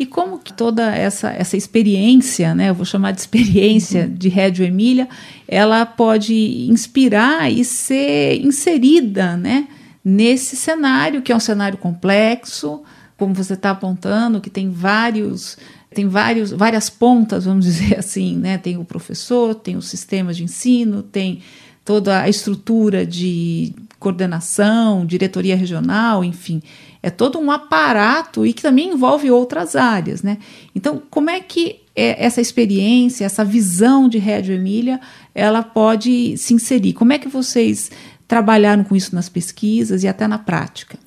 E 0.00 0.06
como 0.06 0.38
que 0.38 0.50
toda 0.50 0.96
essa, 0.96 1.28
essa 1.28 1.58
experiência, 1.58 2.54
né, 2.54 2.70
eu 2.70 2.74
vou 2.74 2.86
chamar 2.86 3.12
de 3.12 3.20
experiência 3.20 4.04
uhum. 4.06 4.14
de 4.14 4.30
Rédio 4.30 4.64
Emília, 4.64 5.06
ela 5.46 5.84
pode 5.84 6.34
inspirar 6.70 7.52
e 7.52 7.62
ser 7.66 8.40
inserida 8.40 9.36
né, 9.36 9.68
nesse 10.02 10.56
cenário, 10.56 11.20
que 11.20 11.30
é 11.30 11.36
um 11.36 11.40
cenário 11.40 11.76
complexo, 11.76 12.82
como 13.18 13.34
você 13.34 13.52
está 13.52 13.72
apontando, 13.72 14.40
que 14.40 14.48
tem 14.48 14.70
vários 14.70 15.58
tem 15.92 16.08
vários, 16.08 16.50
várias 16.50 16.88
pontas, 16.88 17.44
vamos 17.44 17.66
dizer 17.66 17.98
assim, 17.98 18.38
né? 18.38 18.56
Tem 18.56 18.78
o 18.78 18.84
professor, 18.86 19.54
tem 19.54 19.76
o 19.76 19.82
sistema 19.82 20.32
de 20.32 20.44
ensino, 20.44 21.02
tem 21.02 21.42
toda 21.84 22.22
a 22.22 22.28
estrutura 22.28 23.04
de 23.04 23.74
coordenação, 24.00 25.06
diretoria 25.06 25.54
regional, 25.54 26.24
enfim 26.24 26.60
é 27.02 27.08
todo 27.08 27.38
um 27.38 27.50
aparato 27.50 28.44
e 28.44 28.52
que 28.52 28.62
também 28.62 28.90
envolve 28.90 29.30
outras 29.30 29.74
áreas, 29.74 30.22
né? 30.22 30.38
Então, 30.74 31.02
como 31.10 31.30
é 31.30 31.40
que 31.40 31.80
é 31.96 32.24
essa 32.24 32.40
experiência, 32.40 33.24
essa 33.24 33.44
visão 33.44 34.08
de 34.08 34.18
Rédio 34.18 34.54
Emília, 34.54 35.00
ela 35.34 35.62
pode 35.62 36.36
se 36.36 36.52
inserir? 36.52 36.92
Como 36.92 37.12
é 37.12 37.18
que 37.18 37.28
vocês 37.28 37.90
trabalharam 38.28 38.84
com 38.84 38.94
isso 38.94 39.14
nas 39.14 39.28
pesquisas 39.28 40.04
e 40.04 40.08
até 40.08 40.28
na 40.28 40.38
prática? 40.38 40.98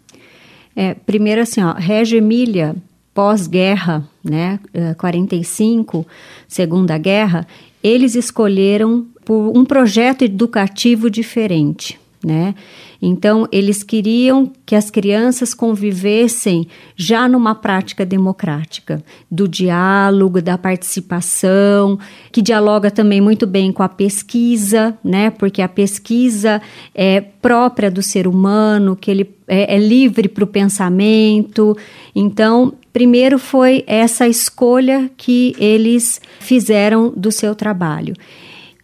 É, 0.76 0.96
primeiro 0.96 1.42
assim, 1.42 1.62
ó, 1.62 1.76
Emília, 2.12 2.76
pós-guerra, 3.14 4.08
né, 4.24 4.60
45, 4.98 6.00
eh, 6.00 6.14
Segunda 6.48 6.98
Guerra, 6.98 7.46
eles 7.84 8.16
escolheram 8.16 9.06
por 9.24 9.56
um 9.56 9.64
projeto 9.64 10.24
educativo 10.24 11.12
diferente 11.12 12.00
né? 12.24 12.56
Então, 13.02 13.48
eles 13.52 13.84
queriam 13.84 14.52
que 14.66 14.76
as 14.76 14.90
crianças 14.90 15.54
convivessem 15.54 16.68
já 16.96 17.28
numa 17.28 17.54
prática 17.54 18.06
democrática, 18.06 19.04
do 19.30 19.48
diálogo, 19.48 20.42
da 20.42 20.58
participação, 20.58 22.00
que 22.32 22.42
dialoga 22.42 22.90
também 22.90 23.20
muito 23.20 23.46
bem 23.46 23.72
com 23.72 23.84
a 23.84 23.90
pesquisa, 23.90 24.98
né? 25.04 25.30
Porque 25.30 25.62
a 25.62 25.68
pesquisa 25.68 26.62
é 26.96 27.20
própria 27.20 27.92
do 27.92 28.02
ser 28.02 28.28
humano, 28.28 28.96
que 28.96 29.12
ele 29.12 29.30
é, 29.48 29.76
é 29.76 29.78
livre 29.78 30.30
para 30.30 30.44
o 30.44 30.48
pensamento. 30.48 31.78
Então, 32.16 32.74
primeiro 32.94 33.38
foi 33.38 33.84
essa 33.86 34.28
escolha 34.28 35.12
que 35.18 35.56
eles 35.58 36.22
fizeram 36.40 37.12
do 37.16 37.32
seu 37.32 37.54
trabalho. 37.54 38.14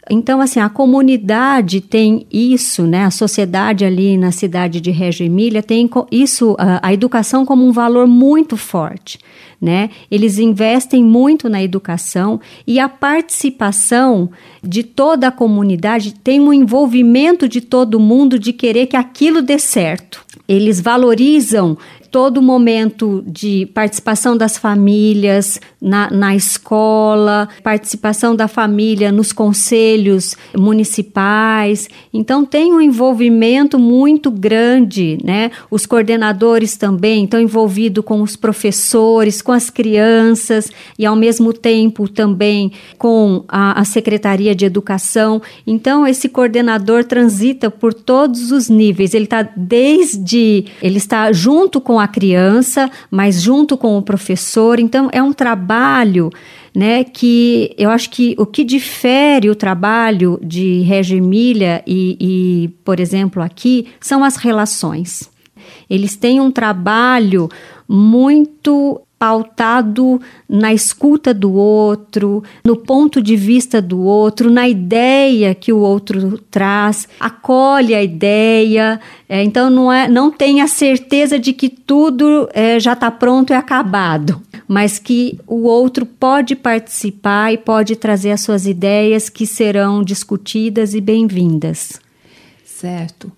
Então, 0.10 0.42
assim, 0.42 0.60
a 0.60 0.70
comunidade 0.70 1.82
tem 1.82 2.25
isso, 2.32 2.88
né? 2.88 3.06
A 3.06 3.12
sociedade 3.12 3.86
ali 3.86 4.18
na 4.18 4.32
cidade 4.32 4.82
de 4.82 4.89
Reggio 4.89 5.25
Emília 5.25 5.62
tem 5.62 5.89
isso, 6.12 6.56
a, 6.58 6.88
a 6.88 6.94
educação 6.94 7.46
como 7.46 7.66
um 7.66 7.72
valor 7.72 8.08
muito 8.08 8.58
forte, 8.58 9.20
né? 9.62 9.89
Eles 10.10 10.39
investem 10.39 11.04
muito 11.04 11.48
na 11.48 11.62
educação 11.62 12.39
e 12.66 12.80
a 12.80 12.89
participação 12.89 14.30
de 14.63 14.84
toda 14.84 15.28
a 15.28 15.32
comunidade 15.32 16.13
tem 16.13 16.39
um 16.39 16.51
envolvimento 16.51 17.48
de 17.48 17.62
todo 17.62 18.00
mundo 18.00 18.39
de 18.39 18.51
querer 18.51 18.88
que 18.88 18.98
aquilo 18.98 19.42
dê 19.42 19.60
certo. 19.60 20.25
eles 20.48 20.82
valorizam 20.82 21.78
todo 22.12 22.42
momento 22.42 23.24
de 23.28 23.68
participação 23.68 24.36
das 24.36 24.58
famílias 24.58 25.60
na, 25.81 26.09
na 26.09 26.36
escola, 26.36 27.48
participação 27.63 28.36
da 28.36 28.48
família 28.48 29.12
nos 29.12 29.31
conselhos 29.31 30.36
municipais. 30.57 31.89
Então, 32.13 32.43
tem 32.43 32.74
um 32.74 32.81
envolvimento 32.81 33.79
muito 33.79 34.29
grande, 34.29 35.17
né? 35.24 35.51
Os 35.71 35.86
coordenadores 35.86 36.75
também 36.75 37.24
estão 37.24 37.39
envolvidos 37.39 38.03
com 38.03 38.21
os 38.21 38.36
professores, 38.36 39.41
com 39.41 39.51
as 39.51 39.69
crianças 39.69 40.69
e, 40.98 41.05
ao 41.05 41.15
mesmo 41.15 41.53
tempo, 41.53 42.07
também 42.07 42.71
com 42.98 43.43
a, 43.48 43.79
a 43.79 43.86
Secretaria 43.86 44.53
de 44.53 44.65
Educação. 44.65 45.41
Então, 45.65 46.05
esse 46.05 46.27
coordenador 46.27 47.03
transita 47.05 47.71
por 47.71 47.93
todos 47.93 48.51
os 48.51 48.69
níveis. 48.69 49.13
Ele 49.13 49.25
está 49.25 49.48
desde. 49.55 50.65
Ele 50.81 50.98
está 50.98 51.31
junto 51.31 51.79
com 51.79 52.00
a 52.00 52.07
criança, 52.07 52.89
mas 53.09 53.41
junto 53.41 53.77
com 53.77 53.98
o 53.98 54.01
professor. 54.01 54.79
Então, 54.79 55.09
é 55.12 55.21
um 55.24 55.31
trabalho 55.31 55.69
né, 56.76 57.04
que 57.04 57.74
eu 57.78 57.90
acho 57.90 58.10
que 58.10 58.36
o 58.38 58.46
que 58.46 58.64
difere 58.64 59.50
o 59.50 59.56
trabalho 59.56 60.40
de 60.42 60.82
Reggio 60.82 61.18
Emília 61.18 61.84
e, 61.86 62.18
e, 62.20 62.68
por 62.84 63.00
exemplo, 63.00 63.42
aqui, 63.42 63.88
são 64.00 64.24
as 64.24 64.36
relações. 64.36 65.30
Eles 65.90 66.16
têm 66.16 66.40
um 66.40 66.52
trabalho 66.52 67.50
muito 67.88 69.02
pautado 69.20 70.22
na 70.48 70.74
escuta 70.74 71.34
do 71.34 71.54
outro, 71.54 72.42
no 72.64 72.78
ponto 72.78 73.22
de 73.22 73.36
vista 73.36 73.82
do 73.82 74.00
outro, 74.00 74.50
na 74.50 74.70
ideia 74.70 75.54
que 75.54 75.74
o 75.74 75.80
outro 75.80 76.40
traz, 76.50 77.06
acolhe 77.20 77.94
a 77.94 78.02
ideia. 78.02 78.98
É, 79.28 79.44
então 79.44 79.70
não 79.70 79.92
é, 79.92 80.08
não 80.08 80.32
tem 80.32 80.62
a 80.62 80.68
certeza 80.68 81.38
de 81.38 81.52
que 81.52 81.68
tudo 81.68 82.48
é, 82.54 82.80
já 82.80 82.94
está 82.94 83.12
pronto 83.12 83.52
e 83.52 83.56
acabado, 83.56 84.42
mas 84.70 85.00
que 85.00 85.40
o 85.48 85.64
outro 85.64 86.06
pode 86.06 86.56
participar 86.56 87.52
e 87.52 87.58
pode 87.58 87.96
trazer 87.96 88.30
as 88.30 88.42
suas 88.42 88.68
ideias 88.68 89.28
que 89.28 89.48
serão 89.48 90.04
discutidas 90.04 90.94
e 90.94 91.02
bem-vindas. 91.02 92.00
Certo. 92.64 93.32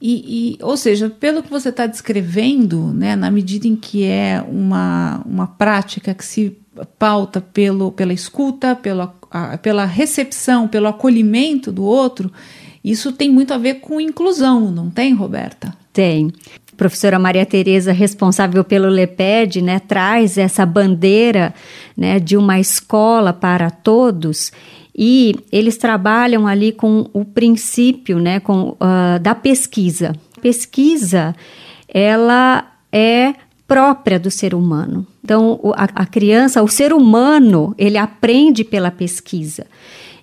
E, 0.00 0.54
e, 0.56 0.64
ou 0.64 0.76
seja, 0.76 1.10
pelo 1.10 1.42
que 1.42 1.50
você 1.50 1.70
está 1.70 1.84
descrevendo, 1.84 2.92
né, 2.94 3.16
na 3.16 3.28
medida 3.28 3.66
em 3.66 3.74
que 3.74 4.04
é 4.04 4.40
uma, 4.48 5.20
uma 5.26 5.48
prática 5.48 6.14
que 6.14 6.24
se 6.24 6.56
pauta 6.96 7.40
pelo, 7.40 7.90
pela 7.90 8.12
escuta, 8.12 8.76
pela, 8.76 9.12
a, 9.32 9.58
pela 9.58 9.84
recepção, 9.84 10.68
pelo 10.68 10.86
acolhimento 10.86 11.72
do 11.72 11.82
outro, 11.82 12.30
isso 12.84 13.10
tem 13.10 13.28
muito 13.28 13.52
a 13.52 13.58
ver 13.58 13.80
com 13.80 14.00
inclusão, 14.00 14.70
não 14.70 14.88
tem, 14.88 15.12
Roberta? 15.12 15.76
Tem. 15.92 16.32
Professora 16.78 17.18
Maria 17.18 17.44
Tereza, 17.44 17.90
responsável 17.90 18.62
pelo 18.62 18.88
LEPED, 18.88 19.60
né, 19.60 19.80
traz 19.80 20.38
essa 20.38 20.64
bandeira 20.64 21.52
né, 21.96 22.20
de 22.20 22.36
uma 22.36 22.60
escola 22.60 23.32
para 23.32 23.68
todos 23.68 24.52
e 24.96 25.34
eles 25.50 25.76
trabalham 25.76 26.46
ali 26.46 26.70
com 26.70 27.10
o 27.12 27.24
princípio 27.24 28.20
né, 28.20 28.38
com, 28.38 28.70
uh, 28.70 29.18
da 29.20 29.34
pesquisa. 29.34 30.14
Pesquisa, 30.40 31.34
ela 31.88 32.64
é 32.92 33.34
própria 33.66 34.18
do 34.18 34.30
ser 34.30 34.54
humano. 34.54 35.04
Então, 35.22 35.60
a, 35.76 36.02
a 36.02 36.06
criança, 36.06 36.62
o 36.62 36.68
ser 36.68 36.92
humano, 36.92 37.74
ele 37.76 37.98
aprende 37.98 38.62
pela 38.62 38.92
pesquisa. 38.92 39.66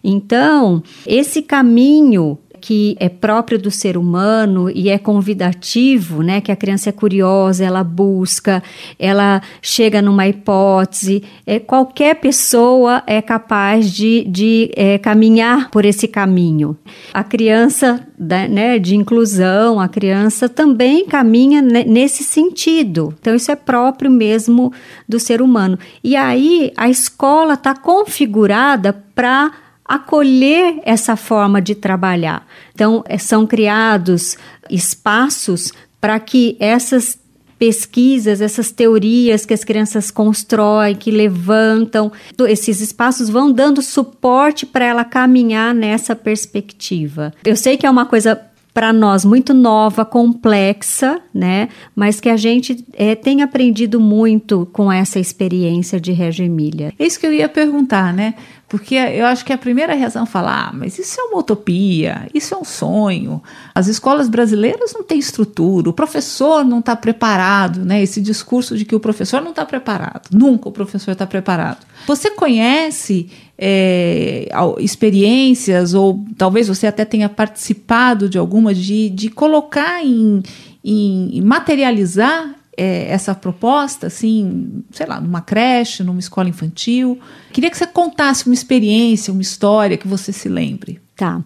Então, 0.02 0.82
esse 1.06 1.42
caminho 1.42 2.38
que 2.65 2.98
é 3.00 3.07
próprio 3.07 3.60
do 3.60 3.69
ser 3.69 3.95
humano 3.95 4.72
e 4.72 4.89
é 4.89 4.98
convidativo, 4.98 6.24
né? 6.24 6.41
Que 6.41 6.51
a 6.51 6.55
criança 6.55 6.89
é 6.89 6.91
curiosa, 6.91 7.63
ela 7.63 7.84
busca, 7.84 8.63
ela 8.98 9.39
chega 9.62 10.01
numa 10.01 10.27
hipótese. 10.27 11.22
É, 11.45 11.60
qualquer 11.60 12.15
pessoa 12.15 13.03
é 13.05 13.22
capaz 13.22 13.93
de, 13.93 14.24
de 14.24 14.72
é, 14.75 14.98
caminhar 14.98 15.69
por 15.69 15.86
esse 15.86 16.07
caminho. 16.07 16.75
A 17.13 17.24
criança 17.24 18.03
da, 18.17 18.48
né, 18.48 18.79
de 18.79 18.95
inclusão, 18.95 19.79
a 19.79 19.88
criança 19.88 20.50
também 20.50 21.05
caminha 21.05 21.62
nesse 21.62 22.24
sentido. 22.24 23.13
Então, 23.22 23.36
isso 23.36 23.51
é 23.51 23.55
próprio 23.55 24.10
mesmo 24.10 24.74
do 25.07 25.19
ser 25.19 25.39
humano. 25.39 25.77
E 26.04 26.15
aí, 26.15 26.73
a 26.75 26.89
escola 26.89 27.54
está 27.54 27.75
configurada 27.75 28.91
para 29.13 29.51
acolher 29.86 30.80
essa 30.84 31.15
forma 31.15 31.62
de 31.62 31.76
trabalhar. 31.76 32.45
Então, 32.74 33.04
é, 33.08 33.17
são 33.17 33.45
criados 33.45 34.38
espaços 34.69 35.71
para 36.02 36.19
que 36.19 36.58
essas 36.60 37.19
pesquisas, 37.58 38.41
essas 38.41 38.71
teorias 38.71 39.45
que 39.45 39.54
as 39.54 39.63
crianças 39.63 40.12
constroem, 40.12 40.95
que 40.95 41.10
levantam, 41.10 42.12
esses 42.48 42.82
espaços 42.82 43.30
vão 43.30 43.52
dando 43.52 43.82
suporte 43.82 44.65
para 44.65 44.86
ela 44.86 45.06
caminhar 45.06 45.74
nessa 45.74 46.15
perspectiva. 46.15 47.34
Eu 47.45 47.56
sei 47.56 47.78
que 47.78 47.86
é 47.86 47.89
uma 47.89 48.06
coisa 48.06 48.41
para 48.76 48.92
nós 48.92 49.24
muito 49.24 49.54
nova, 49.54 50.04
complexa, 50.04 51.22
né? 51.34 51.70
Mas 51.96 52.20
que 52.20 52.28
a 52.28 52.36
gente 52.36 52.86
é, 52.92 53.16
tem 53.16 53.42
aprendido 53.42 54.02
muito 54.02 54.68
com 54.74 54.92
essa 54.92 55.18
experiência 55.18 55.98
de 55.98 56.12
Reggio 56.12 56.46
Emília. 56.46 56.94
É 57.00 57.06
isso 57.06 57.18
que 57.18 57.26
eu 57.26 57.32
ia 57.32 57.48
perguntar, 57.48 58.14
né? 58.14 58.36
Porque 58.68 58.96
eu 58.96 59.26
acho 59.28 59.46
que 59.46 59.54
a 59.54 59.58
primeira 59.58 59.94
reação 59.94 60.24
é 60.24 60.26
falar, 60.26 60.68
ah, 60.68 60.74
mas 60.74 61.00
isso 61.00 61.22
é 61.22 61.24
uma 61.24 61.40
utopia, 61.40 62.28
isso 62.34 62.54
é 62.54 62.58
um 62.58 62.66
sonho. 62.66 63.42
As 63.74 63.88
escolas 63.88 64.28
brasileiras 64.28 64.92
não 64.94 65.04
têm 65.04 65.20
estrutura, 65.20 65.90
o 65.90 65.94
professor 65.94 66.66
não 66.66 66.80
está 66.80 66.98
preparado, 66.98 67.86
né? 67.86 68.04
Esse 68.04 68.20
discurso 68.20 68.76
de 68.76 68.84
que 68.84 68.96
o 68.96 69.00
professor 69.00 69.42
não 69.42 69.52
está 69.52 69.64
preparado, 69.64 70.28
nunca 70.34 70.68
o 70.68 70.72
professor 70.74 71.12
está 71.12 71.26
preparado. 71.26 71.86
Você 72.06 72.30
conhece 72.32 73.30
é, 73.58 74.48
experiências, 74.80 75.94
ou 75.94 76.26
talvez 76.38 76.68
você 76.68 76.88
até 76.88 77.06
tenha 77.06 77.30
participado 77.30 78.28
de 78.28 78.38
alguma, 78.38 78.74
de, 78.74 79.10
de 79.10 79.30
colocar 79.30 80.04
em, 80.04 80.44
em 80.84 81.41
materializar 81.41 82.56
é, 82.78 83.08
essa 83.10 83.34
proposta, 83.34 84.08
assim, 84.08 84.84
sei 84.91 85.06
lá, 85.06 85.22
numa 85.22 85.41
creche, 85.41 86.04
numa 86.04 86.20
escola 86.20 86.50
infantil. 86.50 87.18
Queria 87.54 87.70
que 87.70 87.78
você 87.78 87.88
contasse 87.88 88.46
uma 88.46 88.54
experiência, 88.54 89.32
uma 89.32 89.41
história 89.41 89.98
que 89.98 90.08
você 90.08 90.34
se 90.34 90.50
lembre. 90.50 91.00
Tá. 91.15 91.41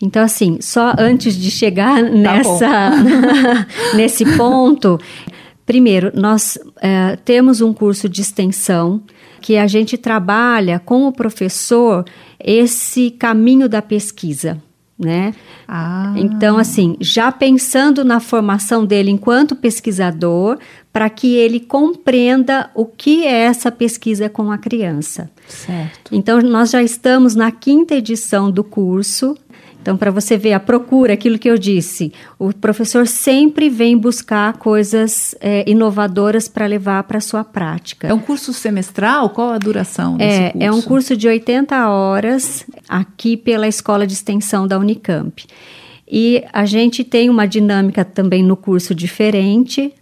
Então, 0.00 0.22
assim, 0.22 0.58
só 0.60 0.94
antes 0.96 1.36
de 1.36 1.50
chegar 1.50 1.96
tá 1.96 2.10
nessa, 2.10 2.90
nesse 3.96 4.24
ponto, 4.36 5.00
primeiro, 5.66 6.12
nós 6.14 6.56
é, 6.80 7.16
temos 7.24 7.60
um 7.60 7.72
curso 7.72 8.08
de 8.08 8.20
extensão 8.20 9.02
que 9.48 9.56
a 9.56 9.66
gente 9.66 9.96
trabalha 9.96 10.78
com 10.78 11.08
o 11.08 11.12
professor 11.12 12.04
esse 12.38 13.10
caminho 13.10 13.66
da 13.66 13.80
pesquisa 13.80 14.62
né? 14.98 15.32
Ah. 15.68 16.12
Então, 16.16 16.58
assim, 16.58 16.96
já 17.00 17.30
pensando 17.30 18.04
na 18.04 18.18
formação 18.18 18.84
dele 18.84 19.12
enquanto 19.12 19.54
pesquisador, 19.54 20.58
para 20.92 21.08
que 21.08 21.36
ele 21.36 21.60
compreenda 21.60 22.68
o 22.74 22.84
que 22.84 23.24
é 23.24 23.44
essa 23.44 23.70
pesquisa 23.70 24.28
com 24.28 24.50
a 24.50 24.58
criança. 24.58 25.30
Certo. 25.46 26.12
Então, 26.12 26.40
nós 26.40 26.70
já 26.70 26.82
estamos 26.82 27.36
na 27.36 27.52
quinta 27.52 27.94
edição 27.94 28.50
do 28.50 28.64
curso, 28.64 29.36
então, 29.80 29.96
para 29.96 30.10
você 30.10 30.36
ver 30.36 30.52
a 30.52 30.60
procura, 30.60 31.14
aquilo 31.14 31.38
que 31.38 31.48
eu 31.48 31.56
disse, 31.56 32.12
o 32.38 32.52
professor 32.52 33.06
sempre 33.06 33.70
vem 33.70 33.96
buscar 33.96 34.54
coisas 34.54 35.34
é, 35.40 35.64
inovadoras 35.70 36.48
para 36.48 36.66
levar 36.66 37.04
para 37.04 37.18
a 37.18 37.20
sua 37.20 37.44
prática. 37.44 38.08
É 38.08 38.12
um 38.12 38.18
curso 38.18 38.52
semestral? 38.52 39.30
Qual 39.30 39.50
a 39.50 39.58
duração 39.58 40.16
desse 40.16 40.36
é, 40.36 40.50
curso? 40.50 40.66
É 40.66 40.72
um 40.72 40.82
curso 40.82 41.16
de 41.16 41.28
80 41.28 41.88
horas 41.88 42.66
aqui 42.88 43.36
pela 43.36 43.68
Escola 43.68 44.06
de 44.06 44.12
Extensão 44.12 44.66
da 44.66 44.78
Unicamp. 44.78 45.46
E 46.10 46.42
a 46.52 46.64
gente 46.64 47.04
tem 47.04 47.28
uma 47.30 47.46
dinâmica 47.46 48.04
também 48.04 48.42
no 48.42 48.56
curso 48.56 48.94
diferente, 48.94 49.92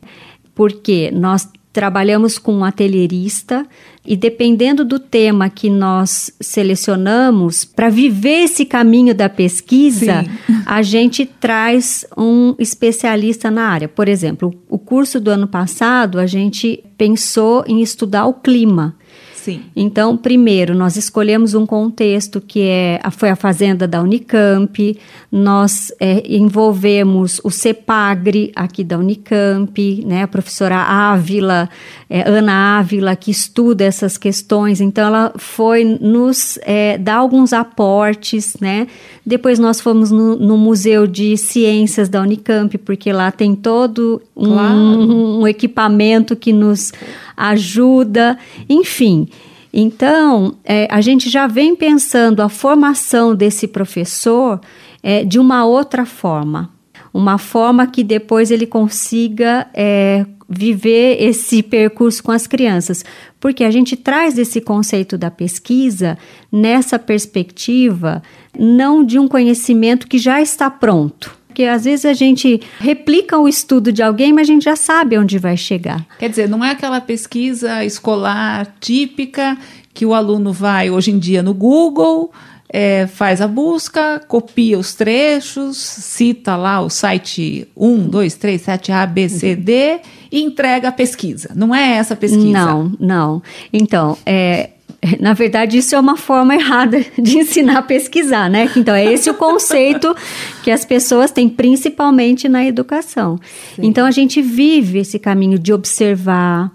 porque 0.55 1.11
nós 1.12 1.49
trabalhamos 1.77 2.39
com 2.39 2.55
um 2.55 2.65
atelierista 2.65 3.67
e 4.03 4.17
dependendo 4.17 4.83
do 4.83 4.99
tema 4.99 5.51
que 5.51 5.69
nós 5.69 6.33
selecionamos 6.41 7.67
para 7.67 7.91
viver 7.91 8.45
esse 8.45 8.65
caminho 8.65 9.15
da 9.15 9.29
pesquisa, 9.29 10.23
Sim. 10.23 10.62
a 10.65 10.81
gente 10.81 11.27
traz 11.27 12.07
um 12.17 12.55
especialista 12.59 13.51
na 13.51 13.69
área. 13.69 13.89
Por 13.89 14.09
exemplo, 14.09 14.55
o 14.71 14.79
curso 14.79 15.21
do 15.21 15.31
ano 15.31 15.47
passado 15.47 16.19
a 16.19 16.27
gente 16.27 16.83
pensou 16.97 17.62
em 17.69 17.83
estudar 17.83 18.25
o 18.25 18.33
clima. 18.33 18.97
Sim. 19.46 19.62
Então, 19.76 20.16
primeiro, 20.16 20.74
nós 20.74 20.96
escolhemos 20.96 21.54
um 21.54 21.64
contexto 21.64 22.40
que 22.40 22.62
é, 22.62 23.00
foi 23.12 23.30
a 23.30 23.37
fazenda 23.37 23.87
da 23.87 24.02
Unicamp, 24.02 24.98
nós 25.30 25.92
é, 26.00 26.20
envolvemos 26.26 27.40
o 27.44 27.50
CEPAGRE 27.50 28.50
aqui 28.56 28.82
da 28.82 28.98
Unicamp, 28.98 30.04
né, 30.04 30.24
a 30.24 30.26
professora 30.26 30.74
Ávila, 30.78 31.70
é, 32.11 32.28
Ana 32.28 32.80
Ávila, 32.80 33.14
que 33.14 33.30
estuda 33.30 33.85
essas 33.85 34.18
questões, 34.18 34.80
então 34.80 35.06
ela 35.06 35.32
foi 35.37 35.85
nos 35.85 36.59
é, 36.62 36.98
dar 36.98 37.18
alguns 37.18 37.52
aportes, 37.52 38.56
né, 38.61 38.88
depois 39.24 39.61
nós 39.61 39.80
fomos 39.80 40.11
no, 40.11 40.35
no, 40.35 40.56
Museu 40.56 41.06
de 41.06 41.37
Ciências 41.37 42.09
da 42.09 42.20
Unicamp, 42.20 42.76
porque 42.78 43.12
lá 43.12 43.30
tem 43.30 43.54
todo 43.54 44.20
um, 44.37 44.46
claro. 44.46 44.74
um, 44.74 45.40
um 45.42 45.46
equipamento 45.46 46.35
que 46.35 46.52
nos 46.52 46.92
ajuda, 47.37 48.38
enfim. 48.68 49.29
Então, 49.72 50.55
é, 50.64 50.88
a 50.90 51.01
gente 51.01 51.29
já 51.29 51.46
vem 51.46 51.77
pensando 51.77 52.40
a 52.40 52.49
formação 52.49 53.35
desse 53.35 53.68
professor 53.68 54.61
é, 55.03 55.22
de 55.22 55.38
uma 55.38 55.66
outra 55.66 56.07
forma, 56.07 56.70
uma 57.12 57.37
forma 57.37 57.87
que 57.87 58.03
depois 58.03 58.51
ele 58.51 58.66
consiga 58.66 59.66
é, 59.75 60.25
viver 60.49 61.22
esse 61.22 61.62
percurso 61.62 62.22
com 62.22 62.33
as 62.33 62.46
crianças, 62.46 63.05
porque 63.38 63.64
a 63.64 63.70
gente 63.70 63.96
traz 63.96 64.38
esse 64.38 64.61
conceito 64.61 65.18
da 65.18 65.31
pesquisa 65.31 66.16
nessa 66.51 66.99
perspectiva 66.99 68.22
não 68.59 69.05
de 69.05 69.18
um 69.18 69.29
conhecimento 69.29 70.09
que 70.09 70.18
já 70.18 70.40
está 70.40 70.70
pronto 70.70 71.36
porque 71.57 71.64
às 71.64 71.87
vezes 71.87 72.05
a 72.05 72.12
gente 72.12 72.61
replica 72.79 73.38
o 73.38 73.49
estudo 73.49 73.90
de 73.90 74.03
alguém, 74.03 74.31
mas 74.31 74.47
a 74.47 74.53
gente 74.53 74.64
já 74.66 74.77
sabe 74.77 75.16
onde 75.16 75.38
vai 75.38 75.57
chegar. 75.57 76.05
Quer 76.19 76.29
dizer, 76.29 76.51
não 76.51 76.62
é 76.62 76.73
aquela 76.73 77.01
pesquisa 77.01 77.83
escolar 77.83 78.77
típica 78.79 79.57
que 79.95 80.05
o 80.05 80.12
aluno 80.12 80.53
vai 80.53 80.90
hoje 80.90 81.12
em 81.12 81.19
dia 81.19 81.42
no 81.42 81.55
Google. 81.55 82.31
É, 82.69 83.07
faz 83.07 83.40
a 83.40 83.49
busca, 83.49 84.21
copia 84.29 84.79
os 84.79 84.95
trechos, 84.95 85.79
cita 85.79 86.57
lá 86.57 86.83
o 86.83 86.90
site 86.90 87.66
1, 87.75 88.07
2, 88.07 88.35
3, 88.35 88.61
7, 88.61 88.92
A, 88.92 89.07
B, 89.07 89.29
C, 89.31 89.57
D 89.57 90.01
e 90.31 90.42
entrega 90.42 90.88
a 90.88 90.92
pesquisa. 90.92 91.53
Não 91.55 91.75
é 91.75 91.92
essa 91.92 92.14
pesquisa? 92.14 92.53
Não, 92.53 92.92
não. 93.01 93.42
Então, 93.73 94.19
é, 94.27 94.71
na 95.20 95.32
verdade, 95.32 95.78
isso 95.78 95.94
é 95.94 96.00
uma 96.00 96.16
forma 96.16 96.54
errada 96.54 97.04
de 97.18 97.38
ensinar 97.38 97.78
a 97.78 97.82
pesquisar, 97.82 98.48
né? 98.48 98.70
Então, 98.76 98.94
é 98.94 99.04
esse 99.12 99.28
o 99.30 99.35
conceito 99.35 100.14
que 100.62 100.70
as 100.70 100.85
pessoas 100.85 101.30
têm, 101.30 101.48
principalmente 101.48 102.48
na 102.48 102.64
educação. 102.64 103.38
Sim. 103.74 103.82
Então, 103.85 104.06
a 104.06 104.11
gente 104.11 104.40
vive 104.40 104.98
esse 104.98 105.18
caminho 105.18 105.59
de 105.59 105.72
observar, 105.72 106.72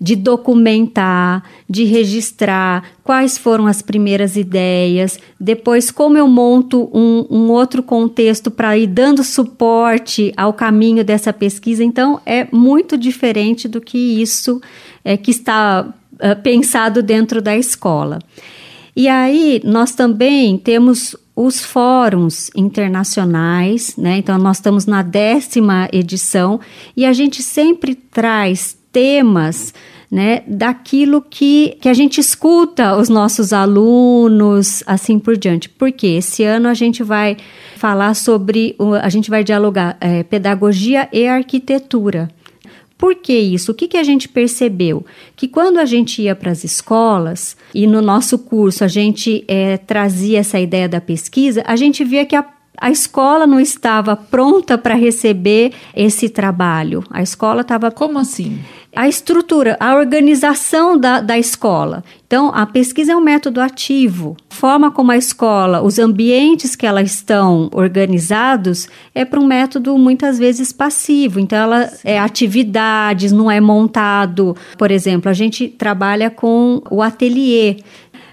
de 0.00 0.14
documentar, 0.14 1.42
de 1.68 1.84
registrar 1.84 2.84
quais 3.02 3.36
foram 3.36 3.66
as 3.66 3.82
primeiras 3.82 4.36
ideias, 4.36 5.18
depois 5.40 5.90
como 5.90 6.16
eu 6.16 6.28
monto 6.28 6.88
um, 6.94 7.26
um 7.28 7.50
outro 7.50 7.82
contexto 7.82 8.50
para 8.50 8.76
ir 8.78 8.86
dando 8.86 9.24
suporte 9.24 10.32
ao 10.36 10.52
caminho 10.52 11.04
dessa 11.04 11.32
pesquisa. 11.32 11.82
Então, 11.82 12.20
é 12.24 12.46
muito 12.52 12.96
diferente 12.96 13.66
do 13.66 13.80
que 13.80 13.98
isso 13.98 14.60
é, 15.04 15.16
que 15.16 15.30
está 15.30 15.92
uh, 16.22 16.40
pensado 16.42 17.02
dentro 17.02 17.42
da 17.42 17.56
escola. 17.56 18.18
E 18.94 19.08
aí 19.08 19.60
nós 19.64 19.94
também 19.94 20.58
temos 20.58 21.16
os 21.34 21.60
fóruns 21.60 22.50
internacionais, 22.54 23.96
né? 23.96 24.18
Então 24.18 24.36
nós 24.38 24.58
estamos 24.58 24.84
na 24.86 25.02
décima 25.02 25.88
edição 25.92 26.60
e 26.96 27.06
a 27.06 27.12
gente 27.12 27.42
sempre 27.42 27.94
traz 27.94 28.76
temas 28.92 29.72
né, 30.10 30.42
daquilo 30.46 31.22
que, 31.22 31.78
que 31.80 31.88
a 31.88 31.94
gente 31.94 32.20
escuta 32.20 32.94
os 32.98 33.08
nossos 33.08 33.50
alunos, 33.50 34.82
assim 34.86 35.18
por 35.18 35.38
diante. 35.38 35.70
Porque 35.70 36.06
esse 36.06 36.44
ano 36.44 36.68
a 36.68 36.74
gente 36.74 37.02
vai 37.02 37.38
falar 37.78 38.12
sobre, 38.12 38.76
a 39.00 39.08
gente 39.08 39.30
vai 39.30 39.42
dialogar 39.42 39.96
é, 39.98 40.22
pedagogia 40.22 41.08
e 41.10 41.26
arquitetura. 41.26 42.28
Por 43.02 43.16
que 43.16 43.36
isso? 43.36 43.72
O 43.72 43.74
que, 43.74 43.88
que 43.88 43.96
a 43.96 44.04
gente 44.04 44.28
percebeu? 44.28 45.04
Que 45.34 45.48
quando 45.48 45.78
a 45.78 45.84
gente 45.84 46.22
ia 46.22 46.36
para 46.36 46.52
as 46.52 46.62
escolas 46.62 47.56
e 47.74 47.84
no 47.84 48.00
nosso 48.00 48.38
curso 48.38 48.84
a 48.84 48.86
gente 48.86 49.44
é, 49.48 49.76
trazia 49.76 50.38
essa 50.38 50.60
ideia 50.60 50.88
da 50.88 51.00
pesquisa, 51.00 51.64
a 51.66 51.74
gente 51.74 52.04
via 52.04 52.24
que 52.24 52.36
a 52.36 52.46
a 52.80 52.90
escola 52.90 53.46
não 53.46 53.60
estava 53.60 54.16
pronta 54.16 54.76
para 54.76 54.94
receber 54.94 55.72
esse 55.94 56.28
trabalho. 56.28 57.04
A 57.10 57.22
escola 57.22 57.60
estava. 57.60 57.90
Como 57.90 58.18
assim? 58.18 58.58
A 58.94 59.08
estrutura, 59.08 59.76
a 59.80 59.94
organização 59.94 60.98
da, 60.98 61.20
da 61.20 61.38
escola. 61.38 62.04
Então, 62.26 62.50
a 62.54 62.66
pesquisa 62.66 63.12
é 63.12 63.16
um 63.16 63.22
método 63.22 63.60
ativo. 63.60 64.36
A 64.50 64.54
forma 64.54 64.90
como 64.90 65.12
a 65.12 65.16
escola, 65.16 65.80
os 65.82 65.98
ambientes 65.98 66.76
que 66.76 66.86
elas 66.86 67.10
estão 67.10 67.70
organizados, 67.72 68.88
é 69.14 69.24
para 69.24 69.40
um 69.40 69.46
método 69.46 69.96
muitas 69.96 70.38
vezes 70.38 70.72
passivo. 70.72 71.40
Então, 71.40 71.58
ela 71.58 71.90
é 72.04 72.18
atividades, 72.18 73.32
não 73.32 73.50
é 73.50 73.60
montado. 73.60 74.54
Por 74.76 74.90
exemplo, 74.90 75.30
a 75.30 75.34
gente 75.34 75.68
trabalha 75.68 76.28
com 76.28 76.82
o 76.90 77.00
ateliê 77.00 77.78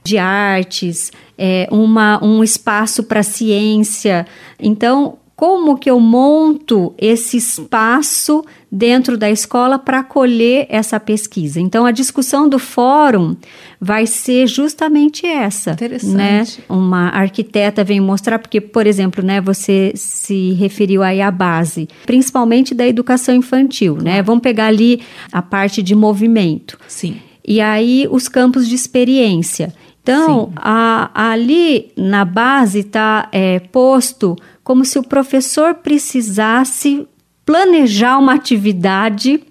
de 0.10 0.18
artes, 0.18 1.12
é, 1.38 1.68
uma, 1.72 2.24
um 2.24 2.44
espaço 2.44 3.04
para 3.04 3.24
ciência. 3.24 4.26
Então, 4.60 5.18
como 5.36 5.78
que 5.78 5.90
eu 5.90 6.02
monto 6.02 6.94
esse 6.98 7.38
espaço 7.38 8.44
dentro 8.70 9.18
da 9.18 9.32
escola 9.32 9.80
para 9.80 10.00
acolher 10.00 10.68
essa 10.70 11.00
pesquisa. 11.00 11.62
Então, 11.62 11.86
a 11.86 11.92
discussão 11.92 12.50
do 12.50 12.60
fórum 12.60 13.38
vai 13.80 14.06
ser 14.06 14.48
justamente 14.48 15.26
essa. 15.26 15.72
Interessante. 15.72 16.14
Né? 16.14 16.44
Uma 16.68 17.08
arquiteta 17.10 17.86
vem 17.86 18.02
mostrar, 18.02 18.38
porque, 18.38 18.60
por 18.60 18.86
exemplo, 18.86 19.24
né, 19.24 19.40
você 19.40 19.94
se 19.96 20.52
referiu 20.56 21.02
aí 21.02 21.22
à 21.22 21.32
base, 21.32 21.88
principalmente 22.06 22.76
da 22.76 22.86
educação 22.86 23.34
infantil, 23.34 23.96
né? 23.96 24.22
Vamos 24.22 24.42
pegar 24.42 24.68
ali 24.68 25.00
a 25.32 25.42
parte 25.42 25.82
de 25.82 25.96
movimento. 25.96 26.78
Sim. 26.86 27.16
E 27.48 27.62
aí 27.62 28.08
os 28.12 28.28
campos 28.28 28.68
de 28.68 28.76
experiência. 28.76 29.74
Então, 30.02 30.52
a, 30.56 31.12
ali 31.32 31.92
na 31.96 32.26
base 32.26 32.80
está 32.80 33.28
é, 33.32 33.60
posto 33.60 34.36
como 34.64 34.84
se 34.86 34.98
o 34.98 35.04
professor 35.04 35.76
precisasse 35.76 37.08
planejar 37.46 38.18
uma 38.18 38.34
atividade 38.34 39.44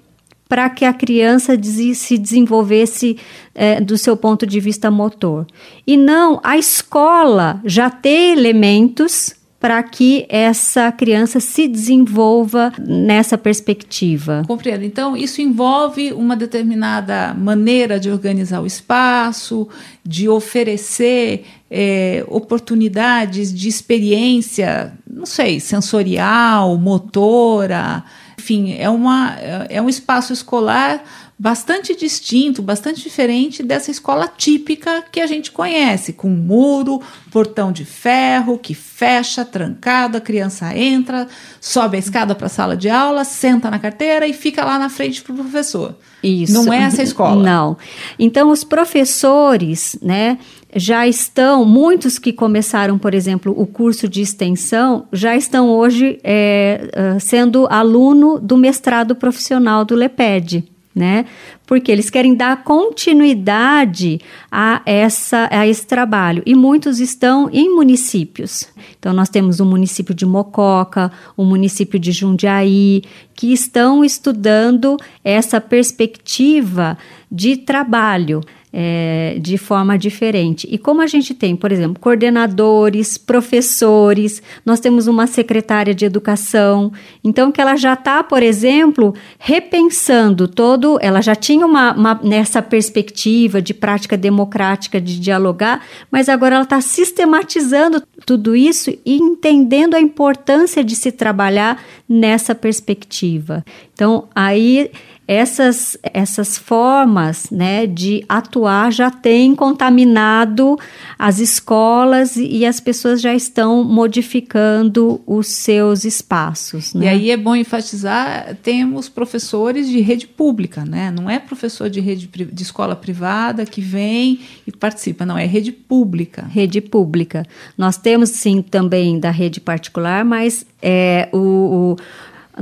para 0.49 0.71
que 0.71 0.85
a 0.85 0.93
criança 0.93 1.55
se 1.95 2.17
desenvolvesse 2.17 3.19
é, 3.55 3.81
do 3.81 3.99
seu 3.99 4.17
ponto 4.17 4.47
de 4.47 4.59
vista 4.59 4.91
motor. 4.91 5.47
E 5.87 5.97
não 5.97 6.41
a 6.43 6.57
escola 6.57 7.61
já 7.65 7.91
ter 7.91 8.33
elementos 8.39 9.35
para 9.61 9.83
que 9.83 10.25
essa 10.29 10.93
criança 10.93 11.41
se 11.41 11.67
desenvolva 11.67 12.73
nessa 12.79 13.37
perspectiva. 13.37 14.45
Compreendo. 14.47 14.85
Então, 14.85 15.17
isso 15.17 15.43
envolve 15.43 16.13
uma 16.13 16.37
determinada 16.37 17.35
maneira 17.35 17.99
de 17.99 18.09
organizar 18.09 18.61
o 18.61 18.67
espaço, 18.67 19.69
de 20.05 20.29
oferecer 20.29 21.45
é, 21.69 22.25
oportunidades 22.29 23.53
de 23.53 23.69
experiência, 23.69 24.93
não 25.11 25.27
sei, 25.27 25.59
sensorial, 25.59 26.79
motora, 26.79 28.05
enfim, 28.39 28.77
é, 28.79 28.89
uma, 28.89 29.35
é 29.69 29.83
um 29.83 29.89
espaço 29.89 30.33
escolar 30.33 31.03
bastante 31.39 31.95
distinto, 31.95 32.61
bastante 32.61 33.01
diferente 33.01 33.63
dessa 33.63 33.93
escola 33.93 34.27
típica 34.27 35.05
que 35.13 35.21
a 35.21 35.27
gente 35.27 35.53
conhece, 35.53 36.13
com 36.13 36.29
muro, 36.29 37.01
portão 37.31 37.71
de 37.71 37.85
ferro 37.85 38.59
que 38.59 38.75
fecha, 38.75 39.45
trancado, 39.45 40.17
a 40.17 40.21
criança 40.21 40.77
entra, 40.77 41.29
sobe 41.61 41.97
a 41.97 42.01
escada 42.01 42.35
para 42.35 42.47
a 42.47 42.51
sala 42.51 42.77
de 42.77 42.89
aula, 42.89 43.23
senta 43.23 43.71
na 43.71 43.79
carteira 43.79 44.27
e 44.27 44.33
fica 44.33 44.65
lá 44.65 44.81
na 44.81 44.89
frente 44.89 45.23
para 45.23 45.33
o 45.33 45.37
professor. 45.37 45.95
Isso. 46.25 46.53
Não 46.53 46.73
é 46.73 46.79
essa 46.79 47.05
escola. 47.05 47.41
Não. 47.41 47.77
Então, 48.19 48.51
os 48.51 48.65
professores, 48.65 49.97
né, 50.03 50.39
já 50.75 51.07
estão, 51.07 51.65
muitos 51.65 52.19
que 52.19 52.33
começaram, 52.33 52.99
por 52.99 53.15
exemplo, 53.15 53.55
o 53.57 53.65
curso 53.65 54.09
de 54.09 54.21
extensão, 54.23 55.07
já 55.13 55.37
estão 55.37 55.71
hoje 55.71 56.19
é, 56.25 57.17
sendo 57.21 57.69
aluno 57.71 58.41
do 58.41 58.57
mestrado 58.57 59.15
profissional 59.15 59.85
do 59.85 59.95
LEPED 59.95 60.78
né? 60.99 61.25
Porque 61.67 61.93
eles 61.93 62.11
querem 62.11 62.35
dar 62.35 62.65
continuidade 62.65 64.21
a, 64.51 64.83
essa, 64.85 65.49
a 65.51 65.67
esse 65.67 65.87
trabalho. 65.87 66.43
E 66.45 66.55
muitos 66.55 66.99
estão 66.99 67.49
em 67.53 67.75
municípios. 67.75 68.69
Então, 68.99 69.13
nós 69.13 69.29
temos 69.29 69.61
o 69.61 69.65
município 69.65 70.15
de 70.15 70.27
Mococa, 70.27 71.13
o 71.37 71.45
município 71.45 71.99
de 71.99 72.11
Jundiaí, 72.11 73.03
que 73.35 73.53
estão 73.53 74.05
estudando 74.05 74.97
essa 75.23 75.61
perspectiva 75.61 76.99
de 77.31 77.57
trabalho. 77.57 78.41
É, 78.73 79.39
de 79.41 79.57
forma 79.57 79.99
diferente. 79.99 80.69
E 80.71 80.79
como 80.79 81.01
a 81.01 81.07
gente 81.07 81.35
tem, 81.35 81.57
por 81.57 81.73
exemplo, 81.73 82.01
coordenadores, 82.01 83.17
professores, 83.17 84.43
nós 84.65 84.81
temos 84.81 85.07
uma 85.07 85.27
secretária 85.27 85.95
de 85.95 86.05
educação, 86.05 86.93
então 87.23 87.51
que 87.51 87.61
ela 87.61 87.77
já 87.77 87.95
está, 87.95 88.23
por 88.23 88.43
exemplo, 88.43 89.15
repensando 89.39 90.47
todo, 90.47 90.99
ela 91.01 91.21
já 91.21 91.35
tinha 91.35 91.65
uma, 91.65 91.93
uma, 91.93 92.21
nessa 92.23 92.61
perspectiva 92.61 93.61
de 93.63 93.73
prática 93.73 94.17
democrática 94.17 95.01
de 95.01 95.19
dialogar, 95.19 95.85
mas 96.11 96.29
agora 96.29 96.57
ela 96.57 96.65
está 96.65 96.81
sistematizando 96.81 98.03
tudo 98.27 98.55
isso 98.55 98.91
e 99.05 99.17
entendendo 99.17 99.95
a 99.95 100.01
importância 100.01 100.85
de 100.85 100.95
se 100.95 101.11
trabalhar 101.11 101.83
nessa 102.09 102.55
perspectiva. 102.55 103.65
Então 103.93 104.29
aí 104.35 104.91
essas, 105.29 105.99
essas 106.03 106.57
formas 106.57 107.51
né, 107.51 107.87
de 107.87 108.25
atuar 108.27 108.91
já 108.91 109.11
têm 109.11 109.55
contaminado 109.55 110.79
as 111.19 111.39
escolas 111.39 112.37
e 112.37 112.65
as 112.65 112.81
pessoas 112.81 113.21
já 113.21 113.35
estão 113.35 113.85
modificando 113.85 115.21
os 115.27 115.49
seus 115.49 116.07
espaços. 116.07 116.95
Né? 116.95 117.05
E 117.05 117.09
aí 117.09 117.31
é 117.31 117.37
bom 117.37 117.55
enfatizar, 117.55 118.57
temos 118.63 119.11
professores 119.11 119.87
de 119.91 120.01
rede 120.01 120.27
pública, 120.27 120.83
né? 120.87 121.11
não 121.11 121.29
é 121.29 121.39
professor 121.39 121.91
de 121.91 122.01
rede 122.01 122.27
de 122.27 122.63
escola 122.63 122.97
privada 122.97 123.67
que 123.67 123.83
vem 123.83 124.41
e 124.67 124.73
participa, 124.73 125.27
não, 125.27 125.37
é 125.37 125.45
rede 125.45 125.73
pública. 125.73 126.47
Rede 126.51 126.81
pública. 126.81 127.45
Nós 127.77 127.99
temos 127.99 128.31
sim 128.31 128.63
também 128.63 129.21
da 129.21 129.31
rede 129.31 129.61
particular, 129.61 130.25
mas 130.25 130.65
é, 130.81 131.29
o, 131.33 131.39
o 131.39 131.97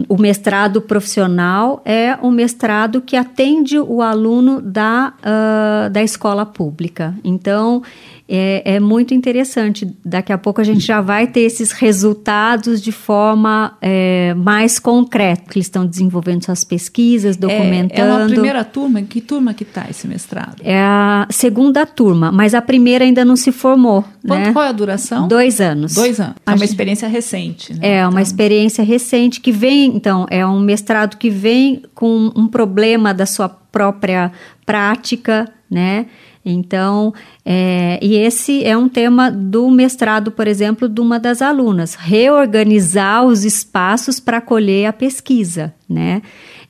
o 0.08 0.16
mestrado 0.18 0.80
profissional 0.80 1.80
é 1.84 2.16
um 2.22 2.30
mestrado 2.30 3.00
que 3.00 3.16
atende 3.16 3.78
o 3.78 4.02
aluno 4.02 4.60
da, 4.60 5.14
uh, 5.18 5.90
da 5.90 6.02
escola 6.02 6.44
pública. 6.44 7.14
Então, 7.24 7.82
é, 8.28 8.74
é, 8.74 8.80
muito 8.80 9.14
interessante. 9.14 9.86
Daqui 10.04 10.32
a 10.32 10.38
pouco 10.38 10.60
a 10.60 10.64
gente 10.64 10.80
já 10.80 11.00
vai 11.00 11.26
ter 11.26 11.40
esses 11.40 11.70
resultados 11.70 12.82
de 12.82 12.90
forma 12.90 13.76
é, 13.80 14.34
mais 14.34 14.78
concreta, 14.78 15.42
que 15.48 15.58
eles 15.58 15.66
estão 15.66 15.86
desenvolvendo 15.86 16.44
suas 16.44 16.64
pesquisas, 16.64 17.36
documentando. 17.36 18.00
É, 18.00 18.14
é 18.14 18.24
uma 18.24 18.26
primeira 18.26 18.64
turma? 18.64 19.02
Que 19.02 19.20
turma 19.20 19.54
que 19.54 19.62
está 19.62 19.86
esse 19.88 20.08
mestrado? 20.08 20.56
É 20.64 20.80
a 20.80 21.26
segunda 21.30 21.86
turma, 21.86 22.32
mas 22.32 22.52
a 22.52 22.60
primeira 22.60 23.04
ainda 23.04 23.24
não 23.24 23.36
se 23.36 23.52
formou. 23.52 24.04
Quanto, 24.26 24.46
né? 24.46 24.52
Qual 24.52 24.64
é 24.64 24.68
a 24.68 24.72
duração? 24.72 25.28
Dois 25.28 25.60
anos. 25.60 25.94
Dois 25.94 26.18
anos. 26.18 26.34
É 26.44 26.52
uma 26.52 26.64
experiência 26.64 27.06
recente. 27.06 27.74
Né? 27.74 27.98
É, 27.98 28.02
uma 28.02 28.10
então... 28.10 28.22
experiência 28.22 28.82
recente 28.82 29.40
que 29.40 29.52
vem, 29.52 29.94
então, 29.94 30.26
é 30.30 30.44
um 30.44 30.58
mestrado 30.58 31.16
que 31.16 31.30
vem 31.30 31.82
com 31.94 32.32
um 32.34 32.48
problema 32.48 33.14
da 33.14 33.24
sua 33.24 33.48
própria 33.48 34.32
prática, 34.64 35.48
né? 35.70 36.06
Então, 36.48 37.12
é, 37.44 37.98
e 38.00 38.14
esse 38.14 38.62
é 38.62 38.76
um 38.76 38.88
tema 38.88 39.32
do 39.32 39.68
mestrado, 39.68 40.30
por 40.30 40.46
exemplo, 40.46 40.88
de 40.88 41.00
uma 41.00 41.18
das 41.18 41.42
alunas, 41.42 41.96
reorganizar 41.96 43.24
os 43.24 43.44
espaços 43.44 44.20
para 44.20 44.36
acolher 44.36 44.86
a 44.86 44.92
pesquisa, 44.92 45.74
né? 45.88 46.22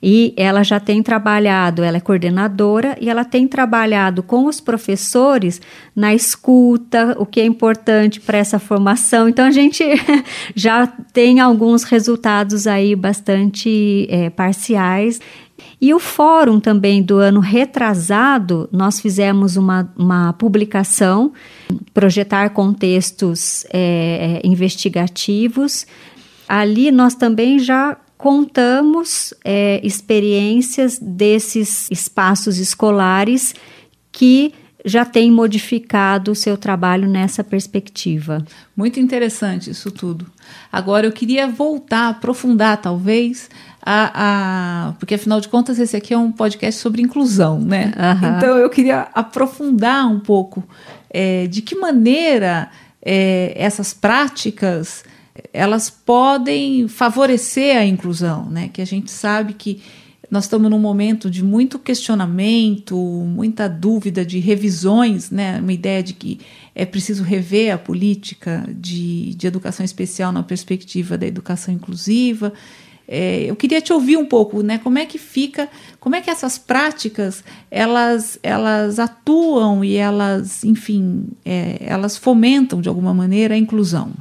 E 0.03 0.33
ela 0.37 0.63
já 0.63 0.79
tem 0.79 1.03
trabalhado, 1.03 1.83
ela 1.83 1.97
é 1.97 2.01
coordenadora 2.01 2.97
e 3.01 3.11
ela 3.11 3.25
tem 3.25 3.47
trabalhado 3.47 4.23
com 4.23 4.47
os 4.47 4.61
professores 4.61 5.61
na 5.95 6.15
escuta, 6.15 7.15
o 7.19 7.27
que 7.27 7.41
é 7.41 7.45
importante 7.45 8.21
para 8.21 8.39
essa 8.39 8.59
formação. 8.59 9.29
Então 9.29 9.45
a 9.45 9.51
gente 9.51 9.85
já 10.55 10.87
tem 10.87 11.41
alguns 11.41 11.83
resultados 11.83 12.67
aí 12.67 12.95
bastante 12.95 14.07
é, 14.11 14.31
parciais 14.31 15.21
e 15.87 15.95
o 15.95 16.01
fórum 16.01 16.59
também 16.59 17.01
do 17.01 17.19
ano 17.19 17.39
retrasado, 17.39 18.69
nós 18.73 18.99
fizemos 18.99 19.57
uma, 19.57 19.89
uma 19.97 20.33
publicação, 20.33 21.33
projetar 21.95 22.51
contextos 22.51 23.65
é, 23.73 24.41
é, 24.43 24.47
investigativos. 24.47 25.87
Ali 26.49 26.91
nós 26.91 27.15
também 27.15 27.61
já 27.61 27.97
contamos 28.19 29.33
é, 29.45 29.81
experiências 29.87 30.99
desses 31.01 31.89
espaços 31.89 32.59
escolares 32.59 33.55
que 34.11 34.53
já 34.85 35.05
têm 35.05 35.31
modificado 35.31 36.33
o 36.33 36.35
seu 36.35 36.57
trabalho 36.57 37.09
nessa 37.09 37.45
perspectiva. 37.45 38.45
Muito 38.77 38.99
interessante 38.99 39.71
isso 39.71 39.93
tudo. 39.93 40.27
Agora 40.71 41.07
eu 41.07 41.13
queria 41.13 41.47
voltar, 41.47 42.09
aprofundar 42.09 42.81
talvez 42.81 43.49
a, 43.89 44.89
a, 44.89 44.93
porque 44.95 45.15
afinal 45.15 45.41
de 45.41 45.49
contas 45.49 45.79
esse 45.79 45.97
aqui 45.97 46.13
é 46.13 46.19
um 46.19 46.33
podcast 46.33 46.81
sobre 46.81 47.01
inclusão, 47.01 47.61
né? 47.61 47.93
Uhum. 47.97 48.37
Então 48.37 48.59
eu 48.59 48.69
queria 48.69 49.03
aprofundar 49.15 50.09
um 50.09 50.19
pouco 50.19 50.65
é, 51.09 51.47
de 51.47 51.63
que 51.63 51.77
maneira 51.77 52.69
é, 53.01 53.55
essas 53.55 53.95
práticas 53.95 55.05
elas 55.53 55.89
podem 55.89 56.89
favorecer 56.89 57.77
a 57.77 57.85
inclusão, 57.85 58.51
né? 58.51 58.69
Que 58.73 58.83
a 58.83 58.85
gente 58.85 59.09
sabe 59.09 59.53
que 59.53 59.81
nós 60.29 60.45
estamos 60.45 60.69
num 60.69 60.81
momento 60.81 61.31
de 61.31 61.45
muito 61.45 61.79
questionamento, 61.79 62.97
muita 62.97 63.69
dúvida, 63.69 64.25
de 64.25 64.41
revisões, 64.41 65.31
né? 65.31 65.61
Uma 65.61 65.73
ideia 65.73 66.03
de 66.03 66.13
que 66.13 66.41
é 66.75 66.85
preciso 66.85 67.23
rever 67.23 67.73
a 67.73 67.79
política 67.79 68.69
de, 68.69 69.33
de 69.37 69.47
educação 69.47 69.85
especial 69.85 70.33
na 70.33 70.43
perspectiva 70.43 71.17
da 71.17 71.27
educação 71.27 71.73
inclusiva. 71.73 72.53
É, 73.09 73.45
eu 73.45 73.55
queria 73.55 73.81
te 73.81 73.93
ouvir 73.93 74.17
um 74.17 74.27
pouco, 74.27 74.63
né? 74.63 74.79
Como 74.79 74.99
é 74.99 75.07
que 75.07 75.19
fica, 75.19 75.69
como 76.01 76.17
é 76.17 76.21
que 76.21 76.31
essas 76.31 76.59
práticas 76.59 77.45
elas, 77.71 78.39
elas 78.43 78.99
atuam 78.99 79.85
e 79.85 79.97
elas, 79.97 80.65
enfim, 80.65 81.29
é, 81.45 81.79
elas 81.81 82.17
fomentam 82.17 82.81
de 82.81 82.89
alguma 82.89 83.15
maneira 83.15 83.55
a 83.55 83.59
inclusão? 83.59 84.13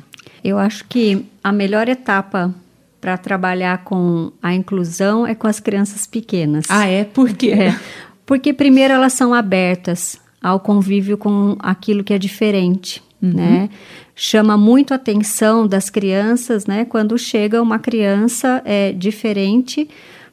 Eu 0.44 0.60
acho 0.60 0.86
que 0.86 1.26
a 1.44 1.52
melhor 1.52 1.90
etapa 1.90 2.54
para 3.02 3.18
trabalhar 3.18 3.84
com 3.84 4.32
a 4.42 4.54
inclusão 4.54 5.26
é 5.26 5.34
com 5.34 5.48
as 5.48 5.60
crianças 5.60 6.06
pequenas. 6.06 6.66
Ah, 6.70 6.88
é? 6.88 7.04
Por 7.04 7.34
quê? 7.34 7.52
É, 7.52 7.80
porque 8.26 8.54
primeiro 8.54 8.94
elas 8.94 9.14
são 9.14 9.34
abertas 9.34 10.20
ao 10.42 10.60
convívio 10.60 11.18
com 11.18 11.56
aquilo 11.60 12.04
que 12.04 12.14
é 12.14 12.20
diferente, 12.20 13.02
uhum. 13.22 13.34
né? 13.34 13.70
chama 14.16 14.58
muito 14.58 14.94
a 14.94 14.96
atenção 14.96 15.68
das 15.68 15.90
crianças, 15.90 16.66
né? 16.66 16.86
Quando 16.86 17.18
chega 17.18 17.62
uma 17.62 17.78
criança 17.78 18.62
é, 18.64 18.94
diferente, 18.94 19.90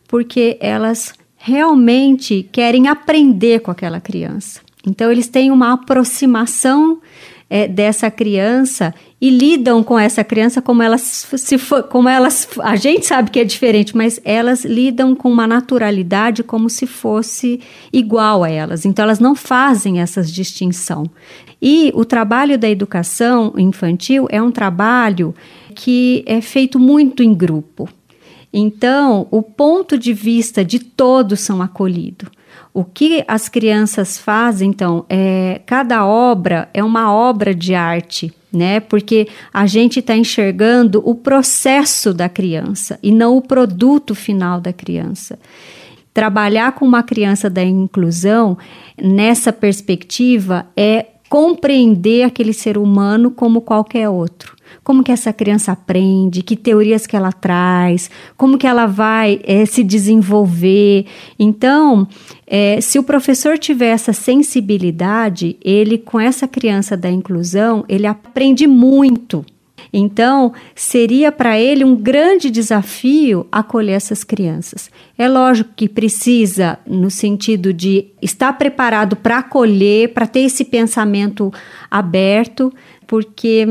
porque 0.07 0.57
elas 0.61 1.13
realmente 1.37 2.49
querem 2.53 2.87
aprender 2.87 3.61
com 3.61 3.71
aquela 3.71 4.01
criança. 4.01 4.61
Então, 4.87 5.11
eles 5.11 5.27
têm 5.27 5.51
uma 5.51 5.73
aproximação 5.73 7.01
é, 7.51 7.69
dessa 7.69 8.11
criança 8.11 8.95
e 9.21 9.29
lidam 9.29 9.83
com 9.85 9.99
essa 9.99 10.25
criança 10.25 10.63
como 10.63 10.83
elas 10.83 11.27
se 11.37 11.59
for, 11.59 11.83
como 11.83 12.09
elas 12.09 12.49
a 12.61 12.77
gente 12.77 13.05
sabe 13.05 13.31
que 13.31 13.39
é 13.39 13.45
diferente, 13.45 13.95
mas 13.95 14.19
elas 14.25 14.65
lidam 14.65 15.15
com 15.15 15.31
uma 15.31 15.47
naturalidade 15.47 16.43
como 16.43 16.71
se 16.71 16.87
fosse 16.87 17.61
igual 17.93 18.43
a 18.43 18.49
elas. 18.49 18.87
Então 18.87 19.03
elas 19.03 19.19
não 19.19 19.35
fazem 19.35 20.01
essa 20.01 20.23
distinção. 20.23 21.05
E 21.63 21.93
o 21.95 22.05
trabalho 22.05 22.59
da 22.59 22.69
educação 22.69 23.55
infantil 23.57 24.27
é 24.29 24.43
um 24.43 24.51
trabalho 24.51 25.33
que 25.77 26.25
é 26.27 26.41
feito 26.41 26.77
muito 26.77 27.23
em 27.23 27.33
grupo. 27.33 27.89
Então, 28.53 29.29
o 29.31 29.41
ponto 29.41 29.97
de 29.97 30.13
vista 30.13 30.65
de 30.65 30.81
todos 30.81 31.41
são 31.41 31.63
acolhidos. 31.63 32.29
O 32.75 32.85
que 32.85 33.25
as 33.29 33.49
crianças 33.49 34.19
fazem, 34.19 34.71
então, 34.71 35.07
é 35.09 35.61
cada 35.65 36.05
obra 36.05 36.69
é 36.75 36.83
uma 36.83 37.15
obra 37.15 37.55
de 37.55 37.75
arte, 37.75 38.33
né? 38.53 38.81
Porque 38.81 39.29
a 39.53 39.65
gente 39.67 40.01
está 40.01 40.17
enxergando 40.17 41.01
o 41.05 41.15
processo 41.15 42.13
da 42.13 42.29
criança 42.29 42.99
e 43.03 43.13
não 43.13 43.37
o 43.37 43.43
produto 43.43 44.15
final 44.15 44.61
da 44.61 44.73
criança. 44.73 45.39
Trabalhar 46.13 46.73
com 46.73 46.85
uma 46.85 47.03
criança 47.03 47.49
da 47.49 47.63
inclusão 47.63 48.59
nessa 49.01 49.53
perspectiva 49.53 50.67
é 50.77 51.07
compreender 51.33 52.25
aquele 52.25 52.53
ser 52.53 52.77
humano 52.77 53.31
como 53.31 53.63
qualquer 53.63 54.07
outro 54.07 54.55
como 54.85 55.03
que 55.05 55.13
essa 55.13 55.33
criança 55.33 55.71
aprende, 55.71 56.43
que 56.43 56.57
teorias 56.57 57.07
que 57.07 57.15
ela 57.15 57.31
traz, 57.31 58.11
como 58.37 58.59
que 58.59 58.67
ela 58.67 58.87
vai 58.87 59.39
é, 59.45 59.65
se 59.65 59.85
desenvolver. 59.85 61.07
Então, 61.39 62.09
é, 62.47 62.81
se 62.81 62.99
o 62.99 63.03
professor 63.03 63.59
tiver 63.59 63.91
essa 63.91 64.13
sensibilidade, 64.13 65.57
ele 65.63 65.99
com 65.99 66.19
essa 66.19 66.49
criança 66.49 66.97
da 66.97 67.11
inclusão, 67.11 67.85
ele 67.89 68.07
aprende 68.07 68.67
muito. 68.67 69.45
Então, 69.93 70.53
seria 70.75 71.31
para 71.31 71.61
ele 71.61 71.85
um 71.85 71.95
grande 71.95 72.51
desafio 72.51 73.47
acolher 73.53 73.93
essas 73.93 74.25
crianças. 74.25 74.91
É 75.19 75.29
lógico 75.29 75.71
que 75.77 75.89
precisa, 75.89 76.79
no 76.87 77.11
sentido 77.11 77.75
de 77.75 78.07
estar 78.23 78.55
preparado 78.55 79.17
para 79.17 79.39
acolher, 79.39 80.15
para 80.15 80.27
ter 80.27 80.41
esse 80.41 80.65
pensamento 80.65 81.53
aberto, 81.91 82.73
porque 83.07 83.67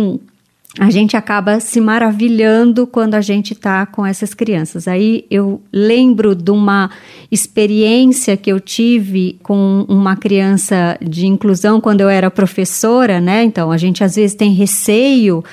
a 0.79 0.89
gente 0.89 1.17
acaba 1.17 1.59
se 1.59 1.81
maravilhando 1.81 2.87
quando 2.87 3.15
a 3.15 3.21
gente 3.21 3.51
está 3.51 3.85
com 3.85 4.05
essas 4.05 4.33
crianças. 4.33 4.87
Aí 4.87 5.25
eu 5.29 5.61
lembro 5.71 6.33
de 6.33 6.49
uma 6.49 6.89
experiência 7.29 8.37
que 8.37 8.49
eu 8.49 8.59
tive 8.59 9.37
com 9.43 9.85
uma 9.89 10.15
criança 10.15 10.97
de 11.01 11.27
inclusão 11.27 11.81
quando 11.81 12.01
eu 12.01 12.09
era 12.09 12.31
professora, 12.31 13.19
né? 13.19 13.43
Então 13.43 13.69
a 13.69 13.77
gente 13.77 14.01
às 14.01 14.15
vezes 14.15 14.33
tem 14.33 14.53
receio, 14.53 15.43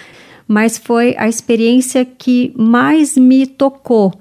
mas 0.49 0.79
foi 0.79 1.15
a 1.19 1.29
experiência 1.29 2.05
que 2.05 2.53
mais 2.57 3.17
me 3.17 3.47
tocou 3.47 4.13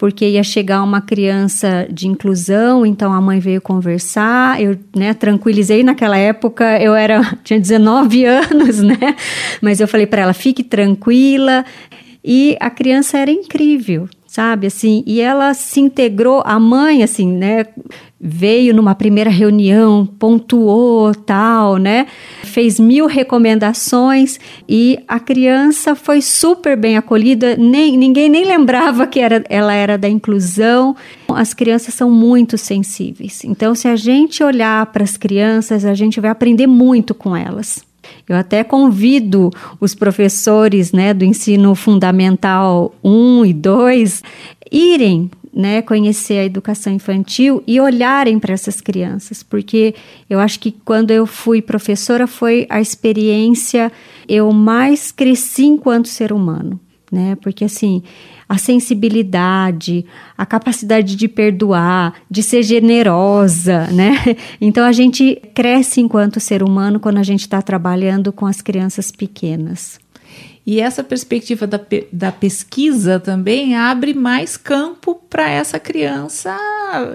porque 0.00 0.26
ia 0.26 0.42
chegar 0.42 0.82
uma 0.82 1.02
criança 1.02 1.86
de 1.90 2.08
inclusão, 2.08 2.86
então 2.86 3.12
a 3.12 3.20
mãe 3.20 3.38
veio 3.38 3.60
conversar, 3.60 4.58
eu 4.58 4.74
né, 4.96 5.12
tranquilizei 5.12 5.84
naquela 5.84 6.16
época, 6.16 6.82
eu 6.82 6.94
era 6.94 7.20
tinha 7.44 7.60
19 7.60 8.24
anos, 8.24 8.78
né? 8.78 9.14
Mas 9.60 9.78
eu 9.78 9.86
falei 9.86 10.06
para 10.06 10.22
ela, 10.22 10.32
fique 10.32 10.64
tranquila. 10.64 11.66
E 12.24 12.56
a 12.60 12.70
criança 12.70 13.18
era 13.18 13.30
incrível, 13.30 14.08
sabe? 14.30 14.68
Assim, 14.68 15.02
e 15.08 15.20
ela 15.20 15.52
se 15.54 15.80
integrou, 15.80 16.40
a 16.46 16.56
mãe, 16.60 17.02
assim, 17.02 17.26
né? 17.26 17.66
Veio 18.20 18.72
numa 18.72 18.94
primeira 18.94 19.28
reunião, 19.28 20.06
pontuou, 20.06 21.12
tal, 21.12 21.78
né? 21.78 22.06
Fez 22.44 22.78
mil 22.78 23.06
recomendações 23.06 24.38
e 24.68 25.00
a 25.08 25.18
criança 25.18 25.96
foi 25.96 26.22
super 26.22 26.76
bem 26.76 26.96
acolhida, 26.96 27.56
nem, 27.56 27.96
ninguém 27.96 28.28
nem 28.28 28.44
lembrava 28.44 29.04
que 29.04 29.18
era, 29.18 29.42
ela 29.48 29.74
era 29.74 29.98
da 29.98 30.08
inclusão. 30.08 30.94
As 31.28 31.52
crianças 31.52 31.94
são 31.94 32.08
muito 32.08 32.56
sensíveis. 32.56 33.42
Então, 33.44 33.74
se 33.74 33.88
a 33.88 33.96
gente 33.96 34.44
olhar 34.44 34.86
para 34.86 35.02
as 35.02 35.16
crianças, 35.16 35.84
a 35.84 35.94
gente 35.94 36.20
vai 36.20 36.30
aprender 36.30 36.68
muito 36.68 37.14
com 37.14 37.34
elas. 37.34 37.89
Eu 38.28 38.36
até 38.36 38.64
convido 38.64 39.50
os 39.80 39.94
professores 39.94 40.92
né, 40.92 41.12
do 41.12 41.24
ensino 41.24 41.74
fundamental 41.74 42.94
1 43.02 43.46
e 43.46 43.52
2 43.52 44.22
irem 44.70 45.30
né, 45.52 45.82
conhecer 45.82 46.38
a 46.38 46.44
educação 46.44 46.92
infantil 46.92 47.62
e 47.66 47.80
olharem 47.80 48.38
para 48.38 48.54
essas 48.54 48.80
crianças, 48.80 49.42
porque 49.42 49.94
eu 50.28 50.38
acho 50.38 50.60
que 50.60 50.70
quando 50.70 51.10
eu 51.10 51.26
fui 51.26 51.60
professora 51.60 52.26
foi 52.26 52.66
a 52.70 52.80
experiência 52.80 53.90
eu 54.28 54.52
mais 54.52 55.10
cresci 55.10 55.64
enquanto 55.64 56.06
ser 56.06 56.32
humano, 56.32 56.78
né? 57.10 57.36
Porque 57.42 57.64
assim, 57.64 58.02
a 58.50 58.58
sensibilidade, 58.58 60.04
a 60.36 60.44
capacidade 60.44 61.14
de 61.14 61.28
perdoar, 61.28 62.14
de 62.28 62.42
ser 62.42 62.64
generosa, 62.64 63.86
né? 63.92 64.16
Então 64.60 64.84
a 64.84 64.90
gente 64.90 65.40
cresce 65.54 66.00
enquanto 66.00 66.40
ser 66.40 66.60
humano 66.60 66.98
quando 66.98 67.18
a 67.18 67.22
gente 67.22 67.42
está 67.42 67.62
trabalhando 67.62 68.32
com 68.32 68.46
as 68.46 68.60
crianças 68.60 69.12
pequenas. 69.12 70.00
E 70.66 70.80
essa 70.80 71.04
perspectiva 71.04 71.64
da, 71.64 71.80
da 72.12 72.32
pesquisa 72.32 73.20
também 73.20 73.76
abre 73.76 74.14
mais 74.14 74.56
campo 74.56 75.14
para 75.30 75.48
essa 75.48 75.78
criança, 75.78 76.56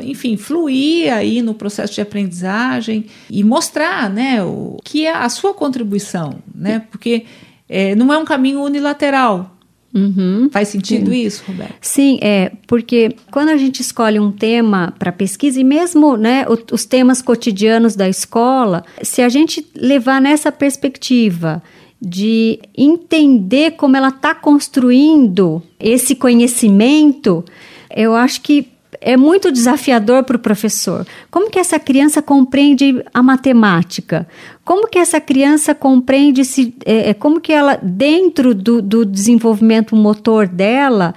enfim, 0.02 0.38
fluir 0.38 1.14
aí 1.14 1.42
no 1.42 1.54
processo 1.54 1.94
de 1.94 2.02
aprendizagem 2.02 3.08
e 3.30 3.44
mostrar, 3.44 4.10
né, 4.10 4.42
o 4.42 4.78
que 4.84 5.06
é 5.06 5.14
a 5.14 5.28
sua 5.28 5.54
contribuição, 5.54 6.40
né? 6.54 6.84
Porque 6.90 7.26
é, 7.68 7.94
não 7.94 8.14
é 8.14 8.18
um 8.18 8.26
caminho 8.26 8.62
unilateral, 8.62 9.55
Uhum. 9.96 10.50
Faz 10.52 10.68
sentido 10.68 11.10
Sim. 11.10 11.22
isso, 11.22 11.44
Roberto? 11.48 11.76
Sim, 11.80 12.20
é, 12.22 12.52
porque 12.68 13.16
quando 13.32 13.48
a 13.48 13.56
gente 13.56 13.80
escolhe 13.80 14.20
um 14.20 14.30
tema 14.30 14.94
para 15.00 15.10
pesquisa, 15.10 15.62
e 15.62 15.64
mesmo 15.64 16.18
né, 16.18 16.46
os 16.70 16.84
temas 16.84 17.22
cotidianos 17.22 17.96
da 17.96 18.10
escola, 18.10 18.84
se 19.02 19.22
a 19.22 19.30
gente 19.30 19.66
levar 19.74 20.20
nessa 20.20 20.52
perspectiva 20.52 21.64
de 22.02 22.60
entender 22.78 23.72
como 23.72 23.96
ela 23.96 24.10
está 24.10 24.36
construindo 24.36 25.64
esse 25.80 26.14
conhecimento, 26.14 27.46
eu 27.90 28.14
acho 28.14 28.42
que 28.42 28.68
é 29.06 29.16
muito 29.16 29.52
desafiador 29.52 30.24
para 30.24 30.36
o 30.36 30.40
professor. 30.40 31.06
Como 31.30 31.52
que 31.52 31.60
essa 31.60 31.78
criança 31.78 32.24
compreende 32.24 33.04
a 33.14 33.22
matemática? 33.22 34.28
Como 34.64 34.88
que 34.88 34.98
essa 34.98 35.22
criança 35.22 35.76
compreende 35.76 36.44
se, 36.44 36.76
é, 36.84 37.12
é, 37.12 37.14
como 37.14 37.40
que 37.40 37.54
ela 37.54 37.80
dentro 37.84 38.56
do, 38.56 38.82
do 38.82 39.06
desenvolvimento 39.06 39.96
motor 39.96 40.48
dela 40.48 41.14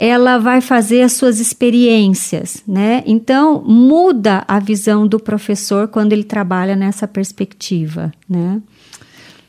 ela 0.00 0.38
vai 0.38 0.60
fazer 0.60 1.02
as 1.02 1.14
suas 1.14 1.40
experiências, 1.40 2.62
né? 2.66 3.02
Então 3.04 3.62
muda 3.66 4.44
a 4.46 4.60
visão 4.60 5.08
do 5.08 5.18
professor 5.18 5.88
quando 5.88 6.12
ele 6.12 6.22
trabalha 6.22 6.76
nessa 6.76 7.06
perspectiva, 7.08 8.12
né? 8.28 8.62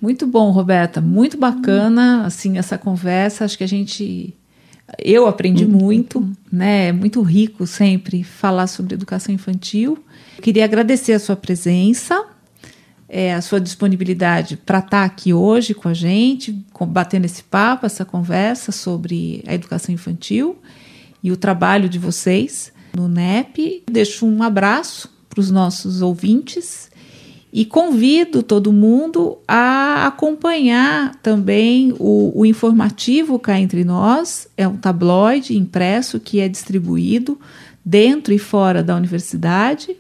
Muito 0.01 0.25
bom, 0.25 0.49
Roberta, 0.49 0.99
muito 0.99 1.37
bacana 1.37 2.25
assim 2.25 2.57
essa 2.57 2.77
conversa. 2.77 3.45
Acho 3.45 3.57
que 3.57 3.63
a 3.63 3.67
gente 3.67 4.33
eu 4.97 5.28
aprendi 5.28 5.65
uhum. 5.65 5.71
muito, 5.71 6.30
né? 6.52 6.88
É 6.88 6.91
muito 6.91 7.21
rico 7.21 7.67
sempre 7.67 8.23
falar 8.23 8.67
sobre 8.67 8.95
educação 8.95 9.34
infantil. 9.34 10.04
Queria 10.41 10.65
agradecer 10.65 11.13
a 11.13 11.19
sua 11.19 11.36
presença, 11.36 12.25
é, 13.08 13.34
a 13.34 13.41
sua 13.41 13.60
disponibilidade 13.60 14.58
para 14.58 14.80
estar 14.80 14.89
tá 14.89 15.04
aqui 15.04 15.34
hoje 15.34 15.73
com 15.73 15.89
a 15.89 15.93
gente, 15.93 16.63
batendo 16.88 17.25
esse 17.25 17.43
papo, 17.43 17.86
essa 17.86 18.06
conversa 18.06 18.71
sobre 18.71 19.43
a 19.47 19.54
educação 19.54 19.93
infantil 19.93 20.58
e 21.23 21.32
o 21.32 21.38
trabalho 21.38 21.89
de 21.89 21.99
vocês 21.99 22.71
no 22.95 23.08
NEP. 23.08 23.84
Deixo 23.89 24.25
um 24.25 24.41
abraço 24.41 25.10
para 25.30 25.39
os 25.39 25.52
nossos 25.52 26.02
ouvintes 26.02 26.88
e 27.51 27.65
convido 27.65 28.43
todo 28.43 28.71
mundo 28.71 29.39
a 29.47 30.05
acompanhar 30.05 31.15
também 31.15 31.91
o, 31.97 32.31
o, 32.35 32.45
informativo 32.45 33.39
cá 33.39 33.59
entre 33.59 33.83
nós. 33.83 34.47
É 34.55 34.67
um 34.67 34.77
tabloide 34.77 35.57
impresso 35.57 36.19
que 36.19 36.39
é 36.39 36.47
distribuído 36.47 37.39
dentro 37.83 38.31
e 38.33 38.38
fora 38.38 38.83
da 38.83 38.95
universidade. 38.95 39.97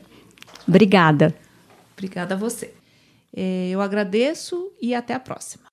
Obrigada. 0.68 1.34
Obrigada 1.98 2.36
a 2.36 2.38
você. 2.38 2.81
É, 3.36 3.70
eu 3.70 3.82
agradeço 3.82 4.74
e 4.82 4.94
até 4.94 5.14
a 5.14 5.20
próxima. 5.20 5.71